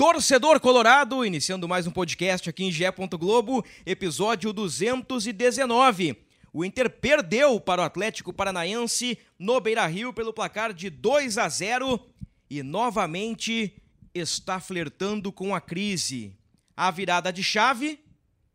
[0.00, 2.90] Torcedor Colorado, iniciando mais um podcast aqui em Gé.
[2.90, 6.16] Globo, episódio 219.
[6.54, 12.00] O Inter perdeu para o Atlético Paranaense no Beira-Rio pelo placar de 2 a 0
[12.48, 13.76] e novamente
[14.14, 16.34] está flertando com a crise.
[16.74, 18.00] A virada de chave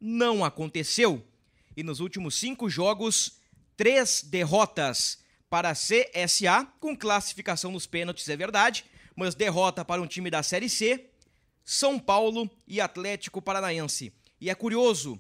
[0.02, 1.24] não aconteceu.
[1.78, 3.38] E nos últimos cinco jogos,
[3.78, 8.84] três derrotas para a CSA, com classificação nos pênaltis, é verdade,
[9.16, 11.12] mas derrota para um time da Série C,
[11.66, 14.14] São Paulo e Atlético Paranaense.
[14.40, 15.20] E é curioso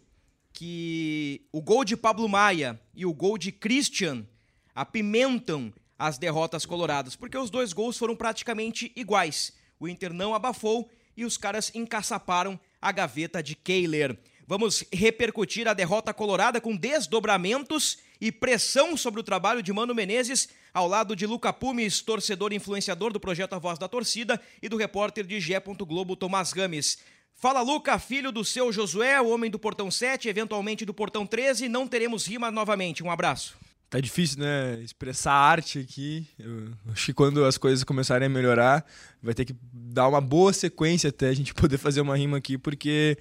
[0.54, 4.26] que o gol de Pablo Maia e o gol de Christian
[4.74, 9.54] apimentam as derrotas coloradas, porque os dois gols foram praticamente iguais.
[9.80, 14.18] O Inter não abafou e os caras encaçaparam a gaveta de Kehler.
[14.48, 20.48] Vamos repercutir a derrota colorada com desdobramentos e pressão sobre o trabalho de Mano Menezes,
[20.76, 24.68] ao lado de Luca Pumes, torcedor e influenciador do projeto A Voz da Torcida, e
[24.68, 25.58] do repórter de Gé.
[25.62, 26.98] Globo, Tomás Rames.
[27.34, 31.70] Fala, Luca, filho do seu Josué, o homem do portão 7, eventualmente do portão 13.
[31.70, 33.02] Não teremos rima novamente.
[33.02, 33.58] Um abraço.
[33.96, 34.78] Tá difícil, né?
[34.82, 36.28] Expressar arte aqui.
[36.38, 38.86] Eu acho que quando as coisas começarem a melhorar,
[39.24, 42.58] vai ter que dar uma boa sequência até a gente poder fazer uma rima aqui,
[42.58, 43.18] porque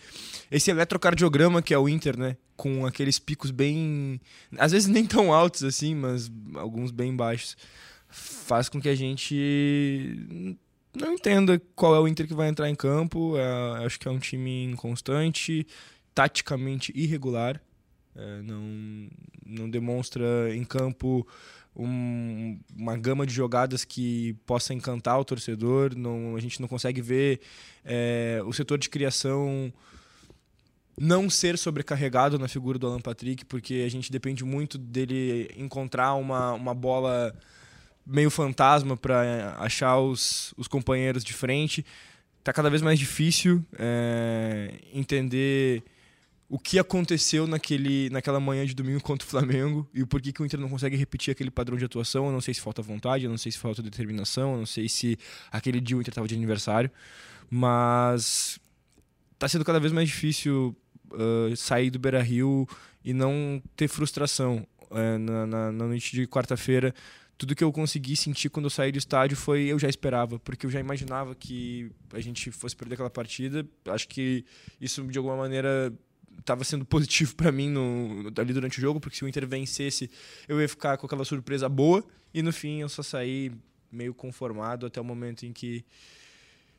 [0.51, 2.37] esse eletrocardiograma que é o Inter, né?
[2.57, 4.21] Com aqueles picos bem.
[4.59, 7.57] às vezes nem tão altos assim, mas alguns bem baixos,
[8.09, 10.27] faz com que a gente
[10.93, 13.37] não entenda qual é o Inter que vai entrar em campo.
[13.39, 15.69] É, acho que é um time inconstante,
[16.13, 17.61] taticamente irregular.
[18.17, 19.09] É, não,
[19.45, 21.27] não demonstra em campo
[21.75, 25.97] um, uma gama de jogadas que possa encantar o torcedor.
[25.97, 27.41] Não, a gente não consegue ver
[27.85, 29.73] é, o setor de criação
[30.97, 36.15] não ser sobrecarregado na figura do Alan Patrick, porque a gente depende muito dele encontrar
[36.15, 37.35] uma, uma bola
[38.07, 41.85] meio fantasma para achar os, os companheiros de frente.
[42.45, 45.83] Tá cada vez mais difícil é, entender
[46.55, 50.41] o que aconteceu naquele, naquela manhã de domingo contra o Flamengo e o porquê que
[50.41, 52.27] o Inter não consegue repetir aquele padrão de atuação.
[52.27, 54.89] Eu não sei se falta vontade, eu não sei se falta determinação, eu não sei
[54.89, 55.19] se
[55.51, 56.89] aquele dia o Inter estava de aniversário,
[57.51, 58.61] mas
[59.33, 60.77] está sendo cada vez mais difícil
[61.11, 62.69] uh, sair do Beira Rio
[63.05, 64.65] e não ter frustração.
[64.93, 66.95] Uh, na, na, na noite de quarta-feira,
[67.37, 70.67] tudo que eu consegui sentir quando eu saí do estádio foi eu já esperava, porque
[70.67, 73.67] eu já imaginava que a gente fosse perder aquela partida.
[73.87, 74.45] Acho que
[74.81, 75.93] isso de alguma maneira
[76.45, 80.11] estava sendo positivo para mim no, ali durante o jogo, porque se o Inter vencesse,
[80.47, 82.05] eu ia ficar com aquela surpresa boa.
[82.33, 83.51] E no fim eu só saí
[83.91, 85.85] meio conformado até o momento em que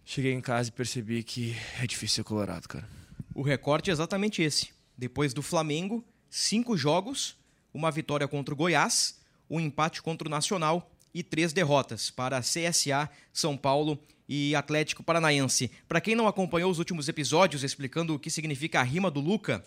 [0.04, 2.88] cheguei em casa e percebi que é difícil ser colorado, cara.
[3.34, 4.70] O recorte é exatamente esse.
[4.98, 7.36] Depois do Flamengo, cinco jogos,
[7.74, 13.10] uma vitória contra o Goiás, um empate contra o Nacional e três derrotas para CSA,
[13.34, 15.72] São Paulo e Atlético Paranaense.
[15.88, 19.64] Para quem não acompanhou os últimos episódios explicando o que significa a rima do Luca,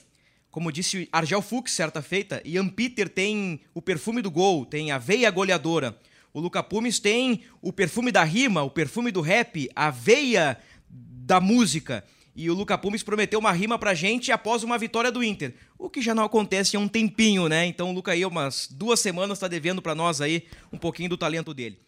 [0.50, 4.98] como disse Argel Fux certa feita, Ian Peter tem o perfume do gol, tem a
[4.98, 5.98] veia goleadora.
[6.32, 10.58] O Luca Pumes tem o perfume da rima, o perfume do rap, a veia
[10.88, 12.04] da música.
[12.34, 15.54] E o Luca Pumes prometeu uma rima pra gente após uma vitória do Inter.
[15.76, 17.66] O que já não acontece há um tempinho, né?
[17.66, 21.16] Então o Luca aí, umas duas semanas, tá devendo para nós aí um pouquinho do
[21.16, 21.80] talento dele.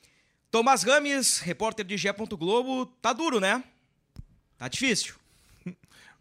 [0.50, 2.12] Tomás Rames, repórter de Gé.
[2.12, 3.62] Globo, tá duro, né?
[4.58, 5.14] Tá difícil.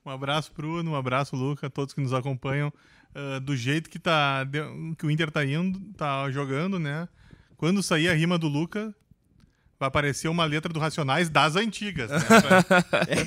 [0.06, 2.74] Um abraço, Bruno, um abraço, Luca, todos que nos acompanham.
[3.14, 4.48] Uh, do jeito que, tá,
[4.98, 7.08] que o Inter tá indo, tá jogando, né?
[7.58, 8.96] Quando sair a rima do Luca,
[9.78, 12.10] vai aparecer uma letra do Racionais das antigas.
[12.10, 12.18] Né?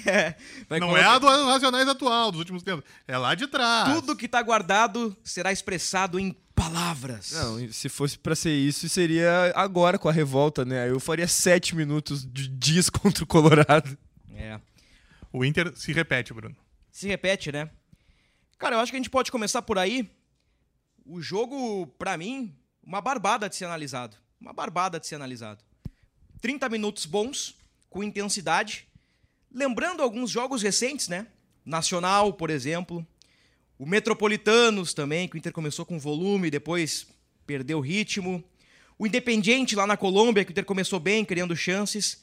[0.71, 2.85] é, Não é a do Racionais atual, dos últimos tempos.
[3.07, 3.95] É lá de trás.
[3.95, 7.33] Tudo que tá guardado será expressado em palavras.
[7.33, 10.89] Não, se fosse para ser isso, seria agora com a revolta, né?
[10.89, 13.97] Eu faria sete minutos de dias contra o Colorado.
[14.35, 14.61] É.
[15.33, 16.57] O Inter se repete, Bruno.
[16.91, 17.71] Se repete, né?
[18.59, 20.11] Cara, eu acho que a gente pode começar por aí.
[21.05, 24.17] O jogo, para mim, uma barbada de ser analisado.
[24.41, 25.65] Uma barbada de ser analisado.
[26.41, 27.57] 30 minutos bons,
[27.89, 28.87] com intensidade.
[29.51, 31.27] Lembrando alguns jogos recentes, né?
[31.65, 33.07] Nacional, por exemplo.
[33.83, 37.05] O Metropolitanos também, que o Inter começou com volume, depois
[37.45, 38.41] perdeu o ritmo.
[38.97, 42.23] O Independiente lá na Colômbia, que o Inter começou bem, criando chances.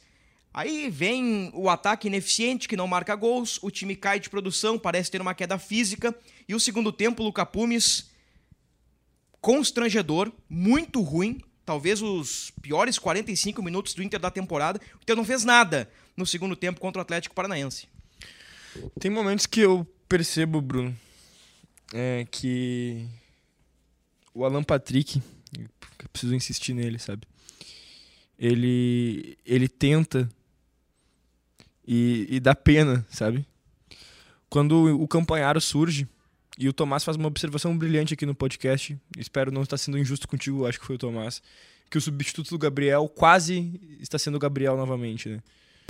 [0.54, 5.12] Aí vem o ataque ineficiente, que não marca gols, o time cai de produção, parece
[5.12, 6.16] ter uma queda física.
[6.48, 8.10] E o segundo tempo, o Luca Pumes,
[9.42, 11.42] constrangedor, muito ruim.
[11.66, 14.80] Talvez os piores 45 minutos do Inter da temporada.
[14.94, 17.90] O Inter não fez nada no segundo tempo contra o Atlético Paranaense.
[18.98, 20.96] Tem momentos que eu percebo, Bruno,
[21.94, 23.08] é que
[24.34, 25.22] o Alan Patrick,
[26.12, 27.28] preciso insistir nele, sabe?
[28.38, 30.30] Ele, ele tenta
[31.86, 33.46] e, e dá pena, sabe?
[34.50, 36.08] Quando o Campanharo surge,
[36.58, 40.28] e o Tomás faz uma observação brilhante aqui no podcast, espero não estar sendo injusto
[40.28, 41.42] contigo, acho que foi o Tomás,
[41.90, 45.42] que o substituto do Gabriel quase está sendo o Gabriel novamente, né?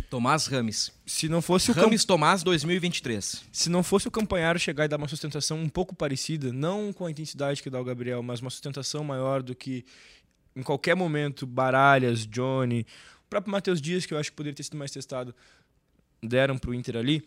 [0.10, 0.92] Tomás Rames.
[1.06, 3.44] Se não fosse o Rames Tomás 2023.
[3.52, 7.06] Se não fosse o Campanharo chegar e dar uma sustentação um pouco parecida, não com
[7.06, 9.86] a intensidade que dá o Gabriel, mas uma sustentação maior do que
[10.56, 12.86] em qualquer momento Baralhas, Johnny,
[13.26, 15.34] o próprio Matheus Dias, que eu acho que poderia ter sido mais testado,
[16.22, 17.24] deram para o Inter ali.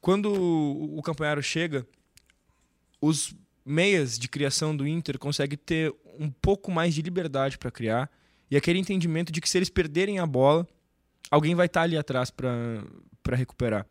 [0.00, 1.86] Quando o Campanharo chega,
[3.00, 3.34] os
[3.64, 8.10] meias de criação do Inter conseguem ter um pouco mais de liberdade para criar
[8.50, 10.66] e aquele entendimento de que se eles perderem a bola,
[11.30, 13.86] alguém vai estar tá ali atrás para recuperar.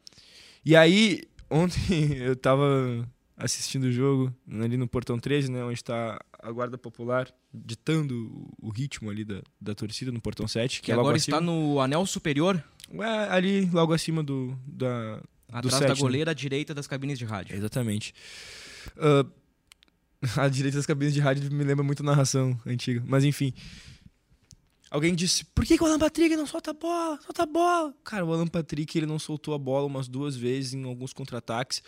[0.65, 3.07] E aí, ontem eu estava
[3.37, 8.69] assistindo o jogo ali no Portão 13, né, onde está a Guarda Popular ditando o
[8.69, 10.79] ritmo ali da, da torcida no Portão 7.
[10.79, 12.63] Que, que é agora está no anel superior?
[12.93, 15.99] É, ali logo acima do, da, Atrás do 7, da né?
[15.99, 16.31] goleira né?
[16.31, 17.55] à direita das cabines de rádio.
[17.55, 18.13] Exatamente.
[18.95, 19.29] Uh,
[20.37, 23.03] a direita das cabines de rádio me lembra muito narração antiga.
[23.05, 23.53] Mas enfim.
[24.91, 27.17] Alguém disse, por que, que o Alan Patrick não solta a bola?
[27.21, 27.93] Solta a bola!
[28.03, 31.81] Cara, o Alan Patrick ele não soltou a bola umas duas vezes em alguns contra-ataques,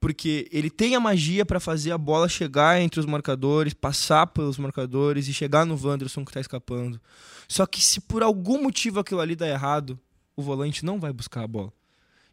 [0.00, 4.56] porque ele tem a magia para fazer a bola chegar entre os marcadores, passar pelos
[4.56, 6.98] marcadores e chegar no Wanderson que tá escapando.
[7.46, 10.00] Só que se por algum motivo aquilo ali dá errado,
[10.34, 11.70] o volante não vai buscar a bola.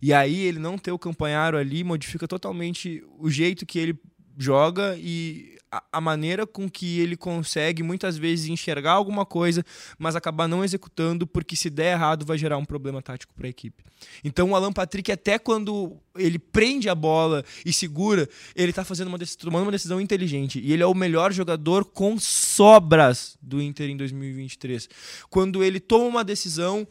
[0.02, 4.00] E aí ele não ter o campanharo ali modifica totalmente o jeito que ele
[4.38, 5.58] joga e
[5.92, 9.66] a, maneira com que ele consegue muitas vezes enxergar alguma coisa,
[9.98, 13.50] mas acabar não executando, porque se der errado vai gerar um problema tático para a
[13.50, 13.84] equipe.
[14.24, 19.08] Então o Alan Patrick, até quando ele prende a bola e segura, ele está fazendo
[19.08, 20.60] uma tomando uma decisão inteligente.
[20.60, 24.88] E ele é o melhor jogador com sobras do Inter em 2023.
[25.30, 26.88] Quando ele toma uma decisão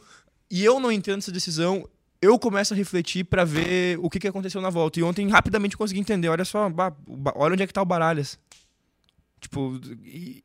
[0.50, 1.88] e eu não entendo essa decisão,
[2.22, 5.00] eu começo a refletir para ver o que, que aconteceu na volta.
[5.00, 6.28] E ontem rapidamente consegui entender.
[6.28, 6.70] Olha só,
[7.34, 8.38] olha onde é que tá o Baralhas.
[9.42, 9.80] Tipo,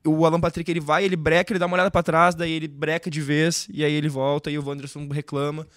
[0.04, 2.68] o Alan Patrick ele vai, ele breca, ele dá uma olhada para trás, daí ele
[2.68, 5.68] breca de vez, e aí ele volta, e o Wanderson reclama.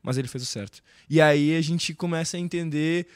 [0.00, 0.80] Mas ele fez o certo.
[1.10, 3.08] E aí a gente começa a entender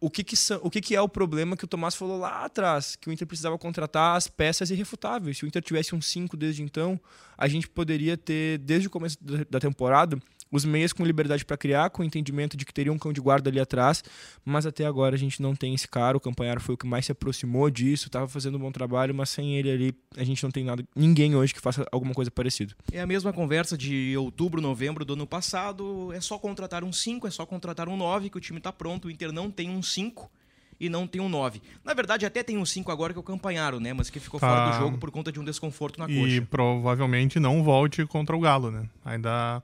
[0.00, 2.94] o que, que, o que, que é o problema que o Tomás falou lá atrás,
[2.94, 5.38] que o Inter precisava contratar as peças irrefutáveis.
[5.38, 7.00] Se o Inter tivesse um 5 desde então,
[7.36, 9.18] a gente poderia ter, desde o começo
[9.50, 10.16] da temporada,
[10.54, 13.20] os meias com liberdade para criar, com o entendimento de que teria um cão de
[13.20, 14.04] guarda ali atrás,
[14.44, 16.16] mas até agora a gente não tem esse cara.
[16.16, 19.30] O Campanharo foi o que mais se aproximou disso, estava fazendo um bom trabalho, mas
[19.30, 22.72] sem ele ali a gente não tem nada, ninguém hoje que faça alguma coisa parecida.
[22.92, 26.12] É a mesma conversa de outubro, novembro do ano passado.
[26.12, 29.08] É só contratar um 5, é só contratar um 9, que o time está pronto.
[29.08, 30.30] O Inter não tem um 5
[30.78, 31.60] e não tem um 9.
[31.84, 33.92] Na verdade, até tem um 5 agora que é o Campanharo, né?
[33.92, 34.46] Mas que ficou tá.
[34.46, 36.36] fora do jogo por conta de um desconforto na e coxa.
[36.36, 38.88] E provavelmente não volte contra o Galo, né?
[39.04, 39.60] Ainda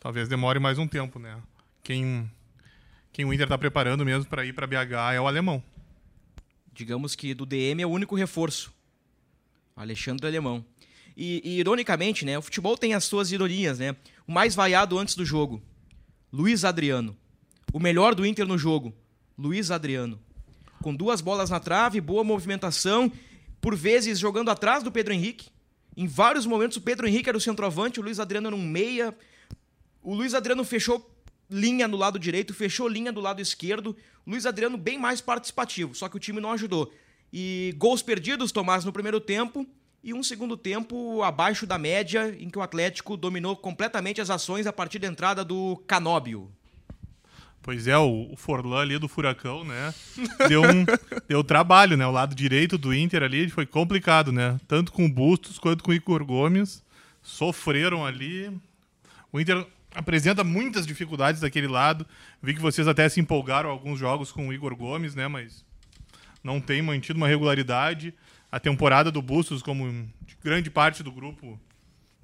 [0.00, 1.36] talvez demore mais um tempo, né?
[1.82, 2.30] Quem,
[3.12, 5.62] quem o Inter está preparando mesmo para ir para BH é o alemão.
[6.72, 8.72] Digamos que do DM é o único reforço.
[9.76, 10.64] Alexandre Alemão.
[11.16, 13.96] E, e, ironicamente, né, o futebol tem as suas ironias, né?
[14.26, 15.62] O mais vaiado antes do jogo,
[16.32, 17.16] Luiz Adriano.
[17.72, 18.94] O melhor do Inter no jogo,
[19.38, 20.20] Luiz Adriano.
[20.82, 23.10] Com duas bolas na trave, boa movimentação,
[23.60, 25.48] por vezes jogando atrás do Pedro Henrique.
[25.96, 29.16] Em vários momentos o Pedro Henrique era o centroavante, o Luiz Adriano era um meia,
[30.06, 31.04] o Luiz Adriano fechou
[31.50, 33.96] linha no lado direito, fechou linha do lado esquerdo.
[34.24, 36.92] O Luiz Adriano bem mais participativo, só que o time não ajudou.
[37.32, 39.66] E gols perdidos, Tomás, no primeiro tempo.
[40.04, 44.64] E um segundo tempo abaixo da média, em que o Atlético dominou completamente as ações
[44.64, 46.52] a partir da entrada do Canóbio.
[47.60, 49.92] Pois é, o, Forlan ali do Furacão, né?
[50.48, 50.86] Deu, um,
[51.26, 52.06] deu trabalho, né?
[52.06, 54.56] O lado direito do Inter ali foi complicado, né?
[54.68, 56.80] Tanto com o Bustos quanto com o Igor Gomes.
[57.24, 58.56] Sofreram ali.
[59.32, 62.06] O Inter apresenta muitas dificuldades daquele lado.
[62.42, 65.26] Vi que vocês até se empolgaram alguns jogos com o Igor Gomes, né?
[65.26, 65.64] Mas
[66.44, 68.12] não tem mantido uma regularidade.
[68.52, 70.06] A temporada do Bustos, como
[70.44, 71.58] grande parte do grupo,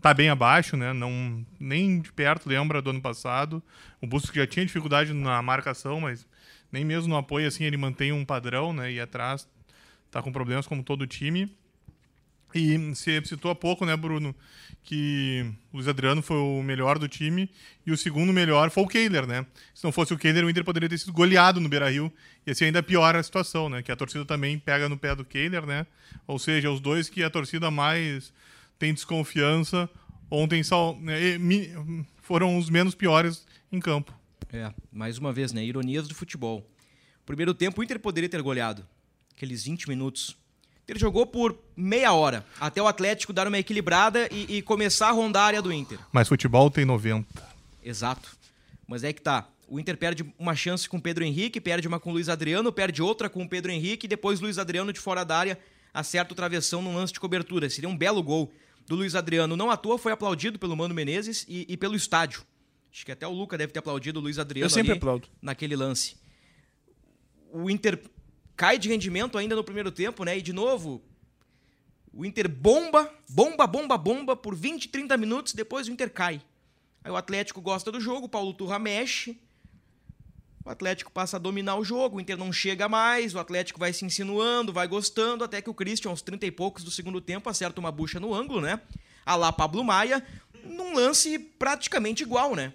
[0.02, 0.92] tá bem abaixo, né?
[0.92, 3.62] Não nem de perto lembra do ano passado.
[4.02, 6.26] O Bustos já tinha dificuldade na marcação, mas
[6.70, 8.92] nem mesmo no apoio assim ele mantém um padrão, né?
[8.92, 9.48] E atrás
[10.10, 11.50] tá com problemas como todo time.
[12.54, 14.34] E você citou há pouco, né, Bruno,
[14.82, 17.48] que o Luiz Adriano foi o melhor do time
[17.86, 19.46] e o segundo melhor foi o Kehler, né?
[19.74, 22.12] Se não fosse o Kehler, o Inter poderia ter sido goleado no Beira-Rio
[22.46, 23.82] e assim ainda piora a situação, né?
[23.82, 25.86] Que a torcida também pega no pé do Kehler, né?
[26.26, 28.32] Ou seja, os dois que a torcida mais
[28.78, 29.88] tem desconfiança
[30.28, 31.38] ontem só, né,
[32.22, 34.12] foram os menos piores em campo.
[34.52, 35.64] É, mais uma vez, né?
[35.64, 36.66] Ironias do futebol.
[37.24, 38.86] Primeiro tempo, o Inter poderia ter goleado.
[39.36, 40.36] Aqueles 20 minutos
[40.88, 45.12] ele jogou por meia hora, até o Atlético dar uma equilibrada e, e, começar a
[45.12, 45.98] rondar a área do Inter.
[46.10, 47.26] Mas futebol tem 90.
[47.82, 48.36] Exato.
[48.86, 49.48] Mas é que tá.
[49.68, 52.70] O Inter perde uma chance com o Pedro Henrique, perde uma com o Luiz Adriano,
[52.72, 55.58] perde outra com o Pedro Henrique e depois Luiz Adriano de fora da área
[55.94, 57.70] acerta o travessão num lance de cobertura.
[57.70, 58.52] Seria um belo gol
[58.86, 59.56] do Luiz Adriano.
[59.56, 62.42] Não à toa foi aplaudido pelo Mano Menezes e, e pelo estádio.
[62.92, 65.26] Acho que até o Luca deve ter aplaudido o Luiz Adriano Eu sempre aplaudo.
[65.40, 66.16] naquele lance.
[67.50, 67.98] O Inter
[68.56, 70.38] cai de rendimento ainda no primeiro tempo, né?
[70.38, 71.02] E de novo,
[72.12, 76.42] o Inter bomba, bomba, bomba, bomba por 20, 30 minutos, depois o Inter cai.
[77.02, 79.38] Aí o Atlético gosta do jogo, o Paulo Turra mexe.
[80.64, 83.92] O Atlético passa a dominar o jogo, o Inter não chega mais, o Atlético vai
[83.92, 87.50] se insinuando, vai gostando, até que o Christian, aos 30 e poucos do segundo tempo,
[87.50, 88.80] acerta uma bucha no ângulo, né?
[89.26, 90.24] A lá Pablo Maia,
[90.62, 92.72] num lance praticamente igual, né?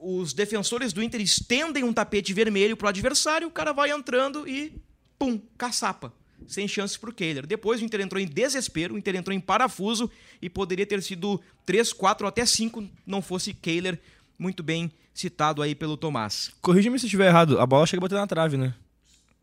[0.00, 4.80] Os defensores do Inter estendem um tapete vermelho pro adversário, o cara vai entrando e
[5.22, 6.12] pum, caçapa.
[6.48, 7.46] Sem chances para o Kehler.
[7.46, 10.10] Depois o Inter entrou em desespero, o Inter entrou em parafuso
[10.40, 14.00] e poderia ter sido 3, 4 até 5, não fosse Kehler,
[14.36, 16.50] muito bem citado aí pelo Tomás.
[16.60, 18.74] Corrija-me se estiver errado, a bola chega a bater na trave, né?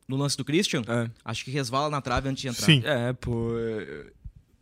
[0.05, 0.81] No lance do Christian?
[0.86, 1.09] É.
[1.24, 2.65] Acho que resvala na trave antes de entrar.
[2.65, 2.81] Sim.
[2.83, 3.51] É, pô.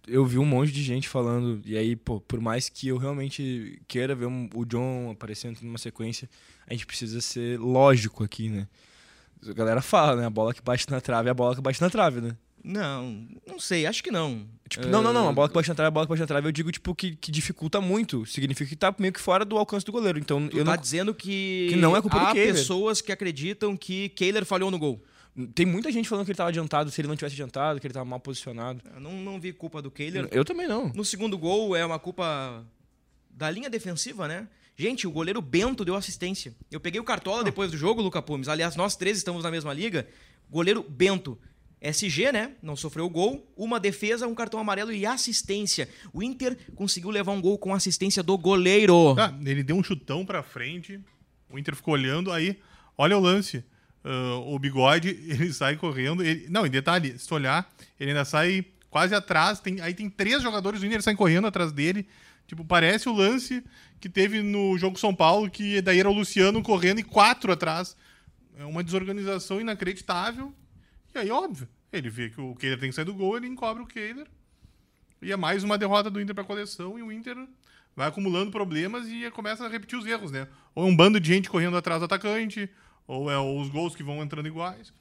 [0.06, 3.82] Eu vi um monte de gente falando, e aí, pô, por mais que eu realmente
[3.88, 6.30] queira ver um, o John aparecendo numa sequência,
[6.68, 8.68] a gente precisa ser lógico aqui, né?
[9.48, 10.26] A galera fala, né?
[10.26, 12.36] A bola que bate na trave é a bola que bate na trave, né?
[12.64, 14.46] Não, não sei, acho que não.
[14.68, 15.30] Tipo, não, não, não.
[15.30, 16.94] A bola que bate na trave, a bola que bate na trave, eu digo, tipo,
[16.94, 18.26] que, que dificulta muito.
[18.26, 20.20] Significa que tá meio que fora do alcance do goleiro.
[20.20, 20.82] Então, Tu eu tá não.
[20.82, 22.54] dizendo que, que não é culpa do há Kehler.
[22.56, 25.02] pessoas que acreditam que Kehler falhou no gol.
[25.54, 27.94] Tem muita gente falando que ele tava adiantado, se ele não tivesse adiantado, que ele
[27.94, 28.82] tava mal posicionado.
[28.94, 30.28] Eu não, não vi culpa do Kehler.
[30.32, 30.90] Eu também não.
[30.90, 32.66] No segundo gol é uma culpa
[33.30, 34.48] da linha defensiva, né?
[34.80, 36.54] Gente, o goleiro Bento deu assistência.
[36.72, 38.48] Eu peguei o Cartola depois do jogo, Luca Pumes.
[38.48, 40.08] Aliás, nós três estamos na mesma liga.
[40.52, 41.36] Goleiro Bento.
[41.82, 42.52] SG, né?
[42.62, 43.52] Não sofreu gol.
[43.58, 45.90] Uma defesa, um cartão amarelo e assistência.
[46.14, 49.16] O Inter conseguiu levar um gol com assistência do goleiro.
[49.20, 51.00] Ah, ele deu um chutão pra frente,
[51.50, 52.60] o Inter ficou olhando, aí,
[52.96, 53.64] olha o lance.
[54.04, 56.24] Ah, o bigode, ele sai correndo.
[56.24, 57.68] ele- não, em detalhe, se tu olhar,
[58.00, 59.60] ele ainda sai quase atrás.
[59.60, 62.08] Tem, aí tem três jogadores do Inter saem correndo atrás dele.
[62.48, 63.64] Tipo, parece o lance
[64.00, 67.96] que teve no jogo São Paulo, que daí era o Luciano correndo e quatro atrás.
[68.58, 70.54] É uma desorganização inacreditável.
[71.14, 73.84] E aí, óbvio, ele vê que o Kehler tem que sair do gol, ele encobre
[73.84, 74.28] o Kehler.
[75.22, 77.36] E é mais uma derrota do Inter pra coleção e o Inter
[77.96, 80.48] vai acumulando problemas e começa a repetir os erros, né?
[80.76, 82.70] Ou é um bando de gente correndo atrás do atacante,
[83.08, 84.94] ou é os gols que vão entrando iguais.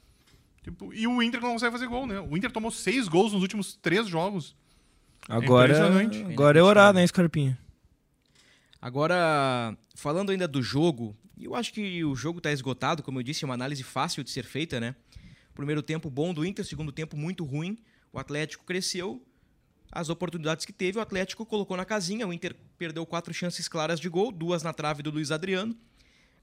[0.62, 2.18] Tipo, e o Inter não consegue fazer gol, né?
[2.18, 4.56] O Inter tomou seis gols nos últimos três jogos.
[5.28, 6.32] Agora, impressionante.
[6.32, 7.58] agora é orar, né, Scarpinha?
[8.80, 13.44] Agora, falando ainda do jogo, eu acho que o jogo está esgotado, como eu disse,
[13.44, 14.94] é uma análise fácil de ser feita, né?
[15.54, 17.78] Primeiro tempo bom do Inter, segundo tempo muito ruim.
[18.12, 19.22] O Atlético cresceu,
[19.90, 22.26] as oportunidades que teve, o Atlético colocou na casinha.
[22.26, 25.74] O Inter perdeu quatro chances claras de gol, duas na trave do Luiz Adriano.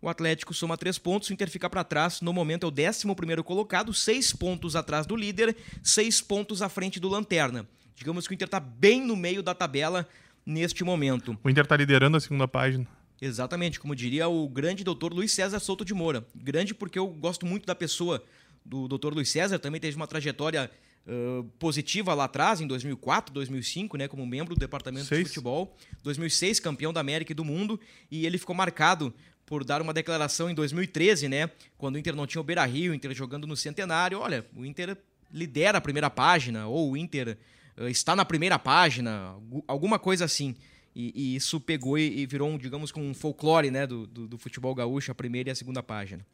[0.02, 2.20] O Atlético soma três pontos, o Inter fica para trás.
[2.20, 6.68] No momento é o décimo primeiro colocado, seis pontos atrás do líder, seis pontos à
[6.68, 7.68] frente do Lanterna.
[7.96, 10.08] Digamos que o Inter está bem no meio da tabela
[10.46, 11.38] neste momento.
[11.44, 12.88] O Inter tá liderando a segunda página.
[13.22, 16.26] Exatamente, como diria o grande doutor Luiz César Souto de Moura.
[16.36, 18.24] Grande porque eu gosto muito da pessoa
[18.66, 20.70] do doutor Luiz César, também teve uma trajetória
[21.08, 25.28] ãh, positiva lá atrás, em 2004, 2005, né, como membro do departamento de Seis.
[25.30, 25.76] futebol.
[26.02, 29.14] 2006, campeão da América e do mundo, e ele ficou marcado
[29.46, 32.96] por dar uma declaração em 2013, né, quando o Inter não tinha o Beira-Rio, o
[32.96, 34.20] Inter jogando no Centenário.
[34.20, 34.98] Olha, o Inter
[35.32, 37.38] lidera a primeira página, ou o Inter
[37.77, 40.56] está na primeira página, algu- alguma coisa assim.
[40.96, 44.27] E, e isso pegou e, e virou, um, digamos, com um folclore né, do, do,
[44.27, 46.25] do futebol gaúcho, a primeira e a segunda página.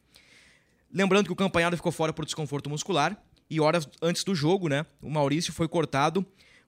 [0.93, 3.17] Lembrando que o Campanharo ficou fora por desconforto muscular.
[3.50, 4.86] E horas antes do jogo, né?
[5.01, 6.24] O Maurício foi cortado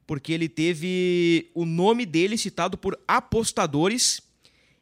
[0.08, 4.20] porque ele teve o nome dele citado por apostadores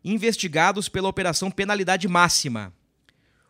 [0.03, 2.73] investigados pela operação penalidade máxima.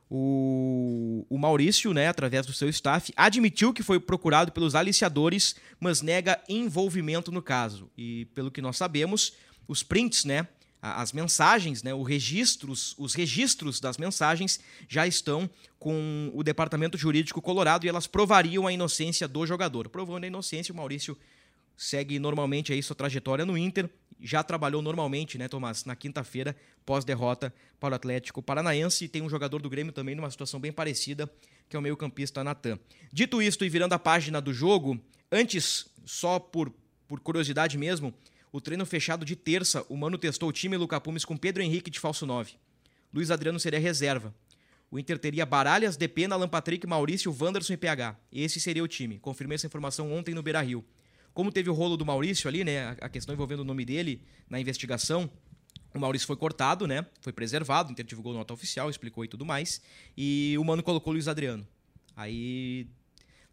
[0.09, 6.01] O, o Maurício, né, através do seu staff, admitiu que foi procurado pelos aliciadores, mas
[6.01, 7.91] nega envolvimento no caso.
[7.95, 9.33] E pelo que nós sabemos,
[9.67, 10.47] os prints, né,
[10.81, 17.41] as mensagens, né, os registros, os registros das mensagens já estão com o departamento jurídico
[17.41, 19.89] colorado e elas provariam a inocência do jogador.
[19.89, 21.17] Provando a inocência, o Maurício
[21.79, 23.89] segue normalmente aí sua trajetória no Inter.
[24.19, 26.53] Já trabalhou normalmente, né, Tomás, na quinta-feira,
[26.85, 29.05] pós-derrota para o Atlético Paranaense.
[29.05, 31.31] E tem um jogador do Grêmio também numa situação bem parecida,
[31.69, 32.77] que é o meio-campista Natan.
[33.13, 34.99] Dito isto e virando a página do jogo,
[35.31, 36.69] antes, só por,
[37.07, 38.13] por curiosidade mesmo,
[38.51, 41.89] o treino fechado de terça, o Mano testou o time Luca Pumes com Pedro Henrique
[41.89, 42.55] de falso 9.
[43.13, 44.35] Luiz Adriano seria reserva.
[44.91, 48.19] O Inter teria Baralhas, Depena, Alan Patrick, Maurício, Wanderson e PH.
[48.33, 49.17] Esse seria o time.
[49.17, 50.83] Confirmei essa informação ontem no Beira Rio.
[51.39, 52.97] Como teve o rolo do Maurício ali, né?
[52.99, 55.31] A questão envolvendo o nome dele na investigação.
[55.95, 57.05] O Maurício foi cortado, né?
[57.21, 59.81] Foi preservado, Inter divulgou nota oficial, explicou e tudo mais.
[60.17, 61.65] E o Mano colocou o Luiz Adriano.
[62.13, 62.87] Aí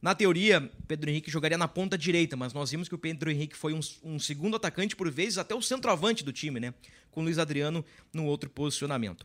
[0.03, 3.57] na teoria, Pedro Henrique jogaria na ponta direita, mas nós vimos que o Pedro Henrique
[3.57, 6.75] foi um, um, segundo atacante, por vezes até o centroavante do time, né?
[7.13, 9.25] Com o Luiz Adriano no outro posicionamento.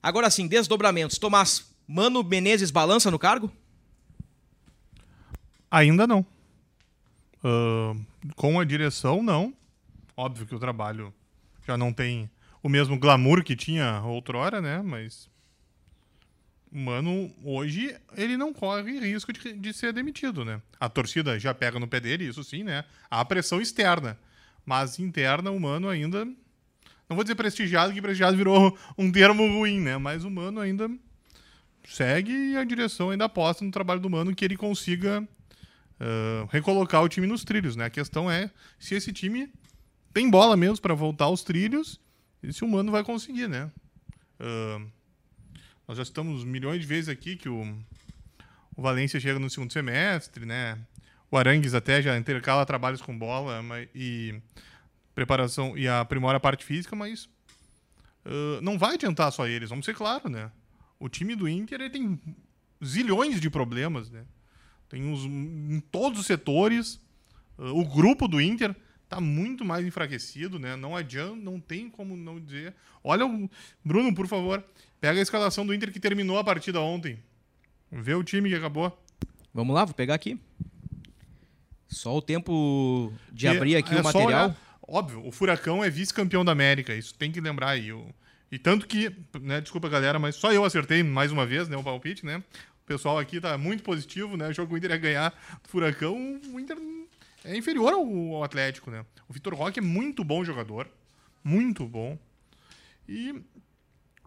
[0.00, 1.18] Agora sim, desdobramentos.
[1.18, 3.50] Tomás, Mano Menezes balança no cargo?
[5.68, 6.24] Ainda não.
[7.44, 9.54] Uh, com a direção, não.
[10.16, 11.12] Óbvio que o trabalho
[11.66, 12.30] já não tem
[12.62, 14.82] o mesmo glamour que tinha outrora, né?
[14.82, 15.28] Mas
[16.70, 20.60] Mano, hoje ele não corre risco de, de, ser demitido, né?
[20.78, 22.84] A torcida já pega no pé dele, isso sim, né?
[23.10, 24.18] Há pressão externa.
[24.64, 26.24] Mas interna, o Mano ainda.
[27.08, 29.96] Não vou dizer prestigiado, que prestigiado virou um termo ruim, né?
[29.96, 30.90] Mas o Mano ainda
[31.88, 35.26] segue e a direção ainda aposta no trabalho do Mano que ele consiga
[36.00, 37.86] uh, recolocar o time nos trilhos, né?
[37.86, 39.52] A questão é se esse time
[40.12, 42.00] tem bola mesmo para voltar aos trilhos
[42.42, 43.70] e se o Mano vai conseguir, né?
[44.40, 44.86] Uh,
[45.86, 47.62] nós já estamos milhões de vezes aqui que o,
[48.76, 50.78] o Valência chega no segundo semestre, né?
[51.30, 54.40] O Arangues até já intercala trabalhos com bola mas, e
[55.14, 57.24] preparação e aprimora a parte física, mas
[58.24, 60.50] uh, não vai adiantar só eles, vamos ser claros, né?
[60.98, 62.20] O time do Inter ele tem
[62.84, 64.24] zilhões de problemas, né?
[64.88, 67.00] Tem uns, em todos os setores.
[67.58, 68.74] Uh, o grupo do Inter
[69.08, 70.76] tá muito mais enfraquecido, né?
[70.76, 72.74] Não adianta, não tem como não dizer.
[73.02, 73.48] Olha, o
[73.84, 74.64] Bruno, por favor,
[75.00, 77.18] pega a escalação do Inter que terminou a partida ontem.
[77.90, 78.96] Vê o time que acabou.
[79.54, 80.38] Vamos lá, vou pegar aqui.
[81.88, 84.26] Só o tempo de abrir aqui é o material.
[84.46, 87.92] Olhar, óbvio, o Furacão é vice-campeão da América, isso tem que lembrar aí.
[87.92, 88.12] O,
[88.50, 91.82] e tanto que, né, desculpa galera, mas só eu acertei mais uma vez, né, o
[91.82, 92.42] palpite, né?
[92.86, 94.52] O pessoal aqui tá muito positivo, né?
[94.52, 96.78] Jogo o Inter ia ganhar do Furacão, o Inter
[97.44, 99.04] é inferior ao Atlético, né?
[99.28, 100.88] O Vitor Roque é muito bom jogador,
[101.42, 102.16] muito bom.
[103.08, 103.42] E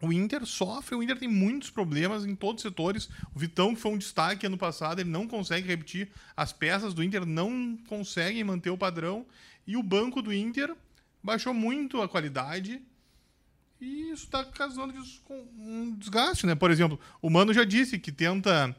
[0.02, 3.10] o Inter sofre, o Inter tem muitos problemas em todos os setores.
[3.34, 6.12] O Vitão, que foi um destaque ano passado, ele não consegue repetir.
[6.36, 9.26] As peças do Inter não conseguem manter o padrão.
[9.66, 10.76] E o banco do Inter
[11.24, 12.82] baixou muito a qualidade.
[13.82, 14.94] E isso está causando
[15.58, 16.54] um desgaste, né?
[16.54, 18.76] Por exemplo, o Mano já disse que tenta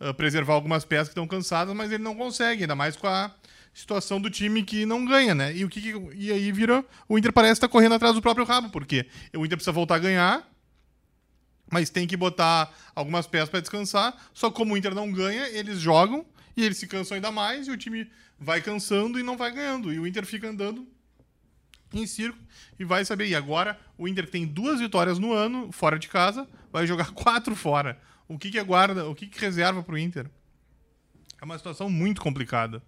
[0.00, 3.34] uh, preservar algumas peças que estão cansadas, mas ele não consegue, ainda mais com a
[3.72, 5.54] situação do time que não ganha, né?
[5.56, 8.22] E o que, que e aí vira o Inter parece estar tá correndo atrás do
[8.22, 10.48] próprio rabo, porque o Inter precisa voltar a ganhar,
[11.68, 14.16] mas tem que botar algumas peças para descansar.
[14.32, 16.24] Só como o Inter não ganha, eles jogam
[16.56, 19.92] e eles se cansam ainda mais e o time vai cansando e não vai ganhando.
[19.92, 20.86] E o Inter fica andando
[21.98, 22.38] em circo
[22.78, 23.28] e vai saber.
[23.28, 27.54] E agora o Inter tem duas vitórias no ano fora de casa, vai jogar quatro
[27.54, 27.98] fora.
[28.28, 29.08] O que que aguarda?
[29.08, 30.30] O que que reserva para o Inter?
[31.40, 32.82] É uma situação muito complicada.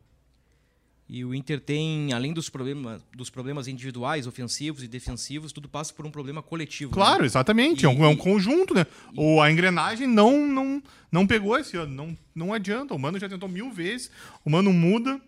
[1.08, 5.94] E o Inter tem, além dos problemas, dos problemas individuais, ofensivos e defensivos, tudo passa
[5.94, 6.90] por um problema coletivo.
[6.90, 6.94] Né?
[6.96, 7.26] Claro, né?
[7.26, 7.84] exatamente.
[7.84, 8.84] E, é, um, é um conjunto, né?
[9.12, 11.94] E, Ou a engrenagem não, não, não pegou esse ano.
[11.94, 12.92] Não, não adianta.
[12.92, 14.10] O Mano já tentou mil vezes.
[14.44, 15.20] O Mano muda.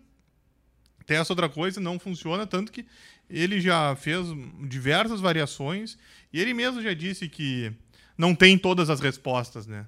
[1.05, 2.45] Tem essa outra coisa, não funciona.
[2.45, 2.85] Tanto que
[3.29, 4.25] ele já fez
[4.67, 5.97] diversas variações.
[6.33, 7.71] E ele mesmo já disse que
[8.17, 9.85] não tem todas as respostas, né?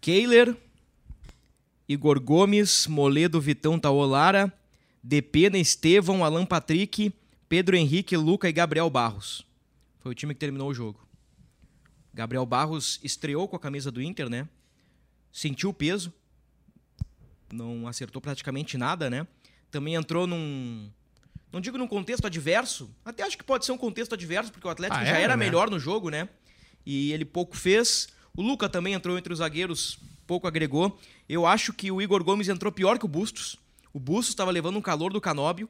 [0.00, 0.56] Kehler
[1.88, 4.52] Igor Gomes, Moledo, Vitão, Taolara,
[5.02, 7.12] Depena, Estevão, Alan Patrick,
[7.48, 9.46] Pedro Henrique, Luca e Gabriel Barros.
[10.00, 11.06] Foi o time que terminou o jogo.
[12.14, 14.48] Gabriel Barros estreou com a camisa do Inter, né?
[15.32, 16.12] Sentiu o peso.
[17.52, 19.26] Não acertou praticamente nada, né?
[19.70, 20.90] Também entrou num.
[21.52, 22.90] Não digo num contexto adverso.
[23.04, 25.36] Até acho que pode ser um contexto adverso, porque o Atlético ah, já é, era
[25.36, 25.44] né?
[25.44, 26.28] melhor no jogo, né?
[26.84, 28.08] E ele pouco fez.
[28.34, 29.98] O Luca também entrou entre os zagueiros
[30.32, 30.98] pouco agregou.
[31.28, 33.56] Eu acho que o Igor Gomes entrou pior que o Bustos.
[33.92, 35.68] O Bustos estava levando um calor do Canóbio.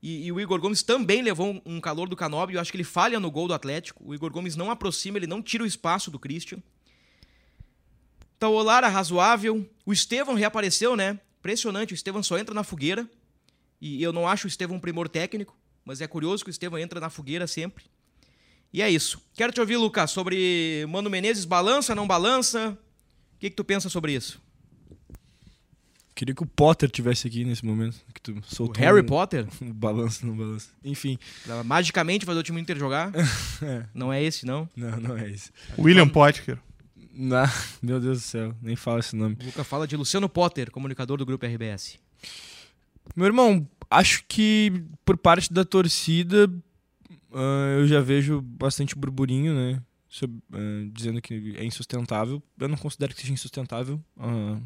[0.00, 2.56] E, e, o Igor Gomes também levou um, calor do Canóbio.
[2.56, 4.04] Eu acho que ele falha no gol do Atlético.
[4.06, 6.58] O Igor Gomes não aproxima, ele não tira o espaço do Christian.
[8.38, 9.68] Taolara razoável.
[9.84, 11.18] O Estevão reapareceu, né?
[11.40, 11.92] Impressionante.
[11.92, 13.08] O Estevão só entra na fogueira.
[13.80, 15.56] E eu não acho o Estevão um primor técnico.
[15.84, 17.84] Mas é curioso que o Estevão entra na fogueira sempre.
[18.72, 19.22] E é isso.
[19.34, 21.44] Quero te ouvir, Lucas, sobre Mano Menezes.
[21.44, 22.76] Balança, não balança?
[23.34, 24.40] O que, que tu pensa sobre isso?
[26.14, 27.98] Queria que o Potter tivesse aqui nesse momento.
[28.14, 30.70] Que tu O soltou Harry um, Potter, um balanço no balanço.
[30.82, 33.12] Enfim, pra magicamente fazer o time Inter jogar.
[33.62, 33.86] É.
[33.94, 34.68] Não é esse, não.
[34.76, 35.50] não, não é isso.
[35.78, 36.58] William Potker.
[37.12, 37.50] Na-
[37.82, 39.36] meu Deus do céu, nem fala esse nome.
[39.40, 41.98] O Luca fala de Luciano Potter, comunicador do grupo RBS.
[43.14, 44.72] Meu irmão, acho que
[45.04, 46.50] por parte da torcida
[47.32, 49.82] ah, eu já vejo bastante burburinho, né?
[50.08, 52.42] sob- ah, dizendo que é insustentável.
[52.58, 54.58] Eu não considero que seja insustentável ah,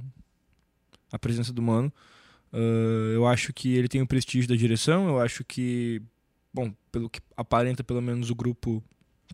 [1.12, 1.92] a presença do Mano.
[3.14, 5.06] Eu acho que ele tem o prestígio da direção.
[5.08, 6.02] Eu acho que,
[6.52, 8.82] bom, pelo que aparenta, pelo menos o grupo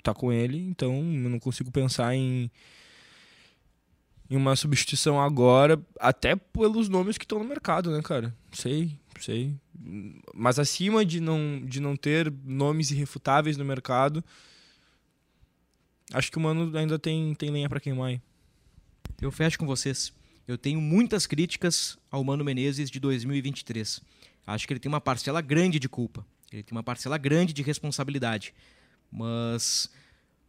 [0.03, 0.59] tá com ele.
[0.59, 2.51] Então eu não consigo pensar em
[4.29, 8.35] em uma substituição agora, até pelos nomes que estão no mercado, né, cara?
[8.53, 9.55] Sei, sei.
[10.35, 14.25] Mas acima de não, de não ter nomes irrefutáveis no mercado,
[16.13, 18.21] acho que o Mano ainda tem, tem lenha pra queimar aí.
[19.21, 20.13] Eu fecho com vocês.
[20.47, 24.01] Eu tenho muitas críticas ao Mano Menezes de 2023.
[24.47, 26.25] Acho que ele tem uma parcela grande de culpa.
[26.53, 28.55] Ele tem uma parcela grande de responsabilidade.
[29.11, 29.91] Mas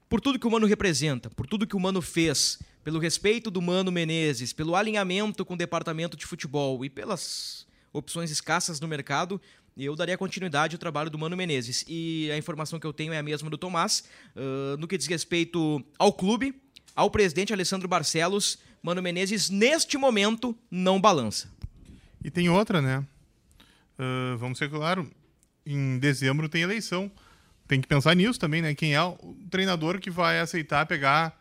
[0.09, 3.61] por tudo que o Mano representa, por tudo que o Mano fez, pelo respeito do
[3.61, 9.41] Mano Menezes, pelo alinhamento com o departamento de futebol e pelas opções escassas no mercado,
[9.75, 11.83] eu daria continuidade ao trabalho do Mano Menezes.
[11.85, 14.05] E a informação que eu tenho é a mesma do Tomás.
[14.33, 16.55] Ah, no que diz respeito ao clube,
[16.95, 21.51] ao presidente Alessandro Barcelos, Mano Menezes, neste momento, não balança.
[22.23, 23.05] E tem outra, né?
[23.99, 25.11] Ah, vamos ser claro,
[25.65, 27.11] em dezembro tem eleição.
[27.67, 28.73] Tem que pensar nisso também, né?
[28.73, 31.37] Quem é o treinador que vai aceitar pegar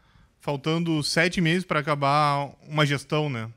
[0.46, 3.50] faltando sete meses para acabar uma gestão, né?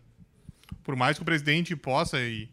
[0.83, 2.49] Por mais que o presidente possa e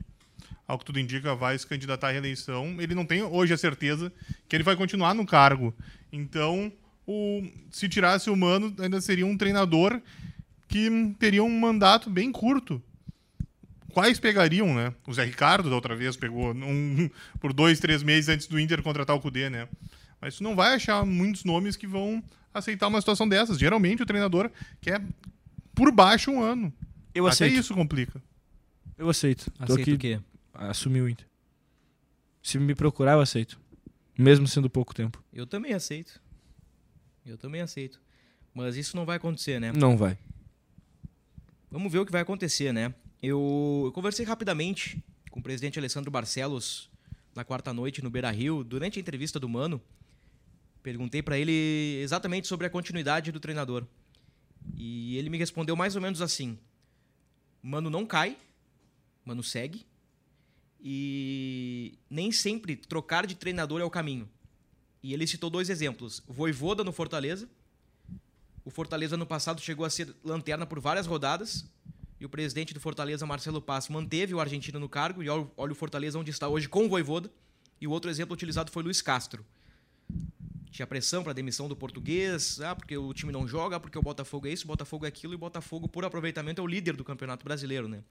[0.69, 4.13] ao que tudo indica vai se candidatar à reeleição, ele não tem hoje a certeza
[4.47, 5.75] que ele vai continuar no cargo.
[6.13, 6.71] Então,
[7.07, 10.03] o, se tirasse o Mano, ainda seria um treinador
[10.69, 12.83] que teria um mandato bem curto
[13.89, 14.93] quais pegariam, né?
[15.07, 17.09] O Zé Ricardo da outra vez pegou um,
[17.41, 19.67] por dois, três meses antes do Inter contratar o Cudê, né?
[20.21, 23.59] Mas tu não vai achar muitos nomes que vão aceitar uma situação dessas.
[23.59, 24.51] Geralmente o treinador
[24.81, 25.03] quer
[25.75, 26.73] por baixo um ano.
[27.15, 27.61] Eu Até aceito.
[27.61, 28.23] isso complica.
[28.97, 29.51] Eu aceito.
[29.51, 30.21] Tô Aceita aqui, o quê?
[30.55, 31.27] assumi o Inter.
[32.43, 33.59] Se me procurar, eu aceito.
[34.19, 35.23] Mesmo sendo pouco tempo.
[35.33, 36.21] Eu também aceito.
[37.25, 38.01] Eu também aceito.
[38.55, 39.73] Mas isso não vai acontecer, né?
[39.73, 40.17] Não vai.
[41.71, 42.95] Vamos ver o que vai acontecer, né?
[43.23, 46.89] Eu, eu conversei rapidamente com o presidente Alessandro Barcelos
[47.35, 49.81] na quarta noite no Beira Rio, durante a entrevista do Mano.
[50.87, 53.85] Perguntei para ele exatamente sobre a continuidade do treinador.
[54.77, 56.57] E ele me respondeu mais ou menos assim:
[57.61, 58.39] Mano não cai,
[59.25, 59.85] Mano segue.
[60.81, 64.29] E nem sempre trocar de treinador é o caminho.
[65.03, 67.49] E ele citou dois exemplos: Voivoda no Fortaleza.
[68.65, 71.69] O Fortaleza no passado chegou a ser lanterna por várias rodadas.
[72.21, 75.21] E o presidente do Fortaleza, Marcelo Passo, manteve o argentino no cargo.
[75.21, 77.29] E olha o Fortaleza onde está hoje com o Voivoda.
[77.81, 79.45] E o outro exemplo utilizado foi Luiz Castro.
[80.77, 84.47] Tinha pressão para demissão do português, ah, porque o time não joga, porque o Botafogo
[84.47, 87.03] é isso, o Botafogo é aquilo, e o Botafogo, por aproveitamento, é o líder do
[87.03, 88.05] Campeonato Brasileiro, né?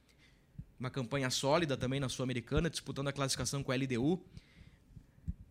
[0.80, 4.19] Uma campanha sólida também na Sul-Americana, disputando a classificação com a LDU.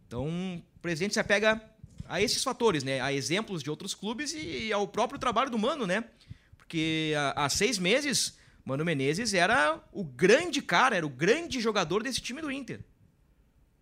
[0.09, 1.62] Então, o presidente se apega
[2.09, 3.00] a esses fatores, né?
[3.00, 6.03] A exemplos de outros clubes e ao próprio trabalho do Mano, né?
[6.57, 12.20] Porque há seis meses, Mano Menezes era o grande cara, era o grande jogador desse
[12.20, 12.81] time do Inter.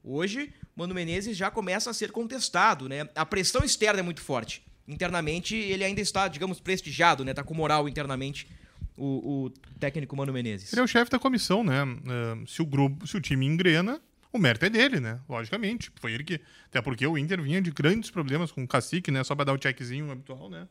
[0.04, 3.08] Hoje, Mano Menezes já começa a ser contestado, né?
[3.14, 4.62] A pressão externa é muito forte.
[4.88, 7.34] Internamente, ele ainda está, digamos, prestigiado, né?
[7.34, 8.48] Tá com moral internamente
[8.96, 10.72] o, o técnico Mano Menezes.
[10.72, 11.82] Ele é o chefe da comissão, né?
[11.82, 14.00] Eh, se o grupo, se o time engrena,
[14.32, 15.20] o mérito é dele, né?
[15.28, 15.92] Logicamente.
[16.00, 16.40] Foi ele que.
[16.66, 19.22] Até porque o Inter vinha de grandes problemas com o cacique, né?
[19.22, 20.66] Só pra dar o checkzinho habitual, né?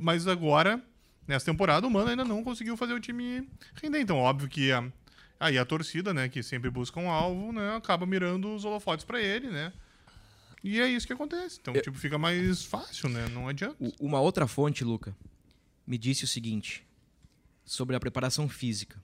[0.00, 0.82] Mas agora,
[1.28, 4.00] nessa temporada, o Mano ainda não conseguiu fazer o time render.
[4.00, 4.84] Então, óbvio que a,
[5.42, 9.20] aí a torcida, né, que sempre busca um alvo, né, acaba mirando os holofotes pra
[9.20, 9.72] ele, né?
[10.62, 11.58] E é isso que acontece.
[11.60, 13.28] Então, tipo, fica mais fácil, né?
[13.30, 13.76] Não adianta.
[13.98, 15.16] Uma outra fonte, Luca,
[15.84, 16.86] me disse o seguinte
[17.64, 19.02] sobre a preparação física.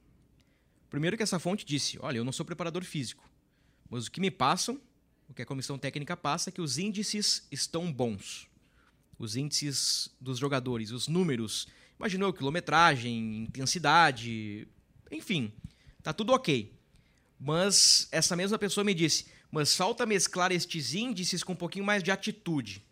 [0.88, 3.28] Primeiro que essa fonte disse, olha, eu não sou preparador físico,
[3.90, 4.80] mas o que me passam,
[5.28, 8.46] o que a comissão técnica passa, é que os índices estão bons.
[9.18, 11.66] Os índices dos jogadores, os números,
[11.98, 14.68] imaginou quilometragem, intensidade,
[15.10, 15.52] enfim,
[16.02, 16.74] tá tudo ok.
[17.38, 22.02] Mas essa mesma pessoa me disse, mas falta mesclar estes índices com um pouquinho mais
[22.02, 22.84] de atitude.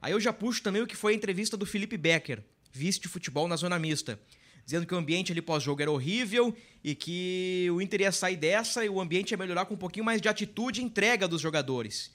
[0.00, 3.08] Aí eu já puxo também o que foi a entrevista do Felipe Becker, vice de
[3.08, 4.20] futebol na zona mista,
[4.64, 8.84] dizendo que o ambiente ali pós-jogo era horrível e que o Inter ia sair dessa
[8.84, 12.10] e o ambiente ia melhorar com um pouquinho mais de atitude e entrega dos jogadores.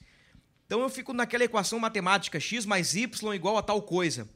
[0.66, 4.28] Então eu fico naquela equação matemática x mais y igual a tal coisa.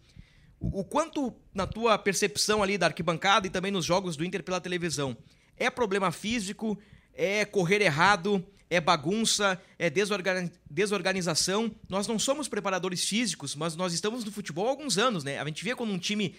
[0.59, 4.61] O quanto, na tua percepção ali da arquibancada e também nos jogos do Inter pela
[4.61, 5.17] televisão,
[5.63, 6.77] É problema físico,
[7.15, 11.71] é correr errado, é bagunça, é desorganização.
[11.89, 15.39] Nós não somos preparadores físicos, mas nós estamos no futebol há alguns anos, né?
[15.39, 16.35] A gente vê quando um time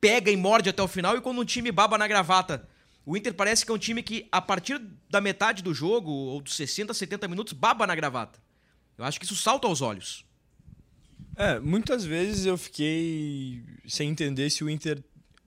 [0.00, 2.68] pega e morde até o final e quando um time baba na gravata.
[3.06, 6.42] O Inter parece que é um time que, a partir da metade do jogo, ou
[6.42, 8.38] dos 60, 70 minutos, baba na gravata.
[8.98, 10.26] Eu acho que isso salta aos olhos.
[11.34, 15.02] É, muitas vezes eu fiquei sem entender se o Inter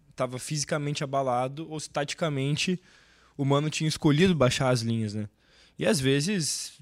[0.10, 2.82] estava fisicamente abalado ou se taticamente
[3.38, 5.28] o Mano tinha escolhido baixar as linhas, né?
[5.78, 6.74] E às vezes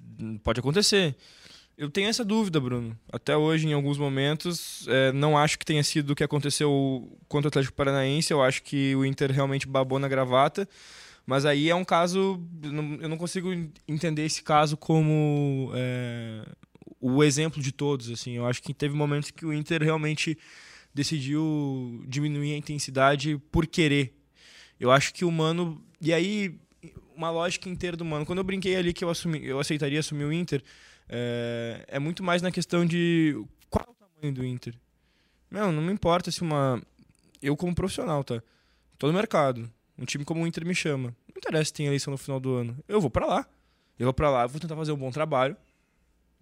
[0.44, 1.16] pode acontecer.
[1.78, 2.98] Eu tenho essa dúvida, Bruno.
[3.12, 7.48] Até hoje, em alguns momentos, é, não acho que tenha sido o que aconteceu contra
[7.48, 8.32] o Atlético Paranaense.
[8.32, 10.68] Eu acho que o Inter realmente babou na gravata.
[11.26, 12.40] Mas aí é um caso.
[12.62, 13.50] Eu não consigo
[13.88, 16.46] entender esse caso como é,
[17.00, 18.12] o exemplo de todos.
[18.12, 20.38] Assim, eu acho que teve momentos que o Inter realmente
[20.94, 24.14] decidiu diminuir a intensidade por querer.
[24.80, 25.82] Eu acho que o Mano.
[26.02, 26.60] E aí,
[27.16, 28.26] uma lógica inteira do Mano.
[28.26, 30.64] Quando eu brinquei ali que eu, assumi, eu aceitaria assumir o Inter,
[31.08, 34.74] é, é muito mais na questão de qual é o tamanho do Inter.
[35.50, 36.82] Não, não me importa se uma.
[37.42, 38.42] Eu, como profissional, tá?
[38.98, 39.70] Tô no mercado.
[39.98, 41.16] Um time como o Inter me chama.
[41.28, 42.78] Não interessa se tem eleição no final do ano.
[42.88, 43.48] Eu vou para lá.
[44.00, 45.56] Eu vou para lá, vou tentar fazer um bom trabalho.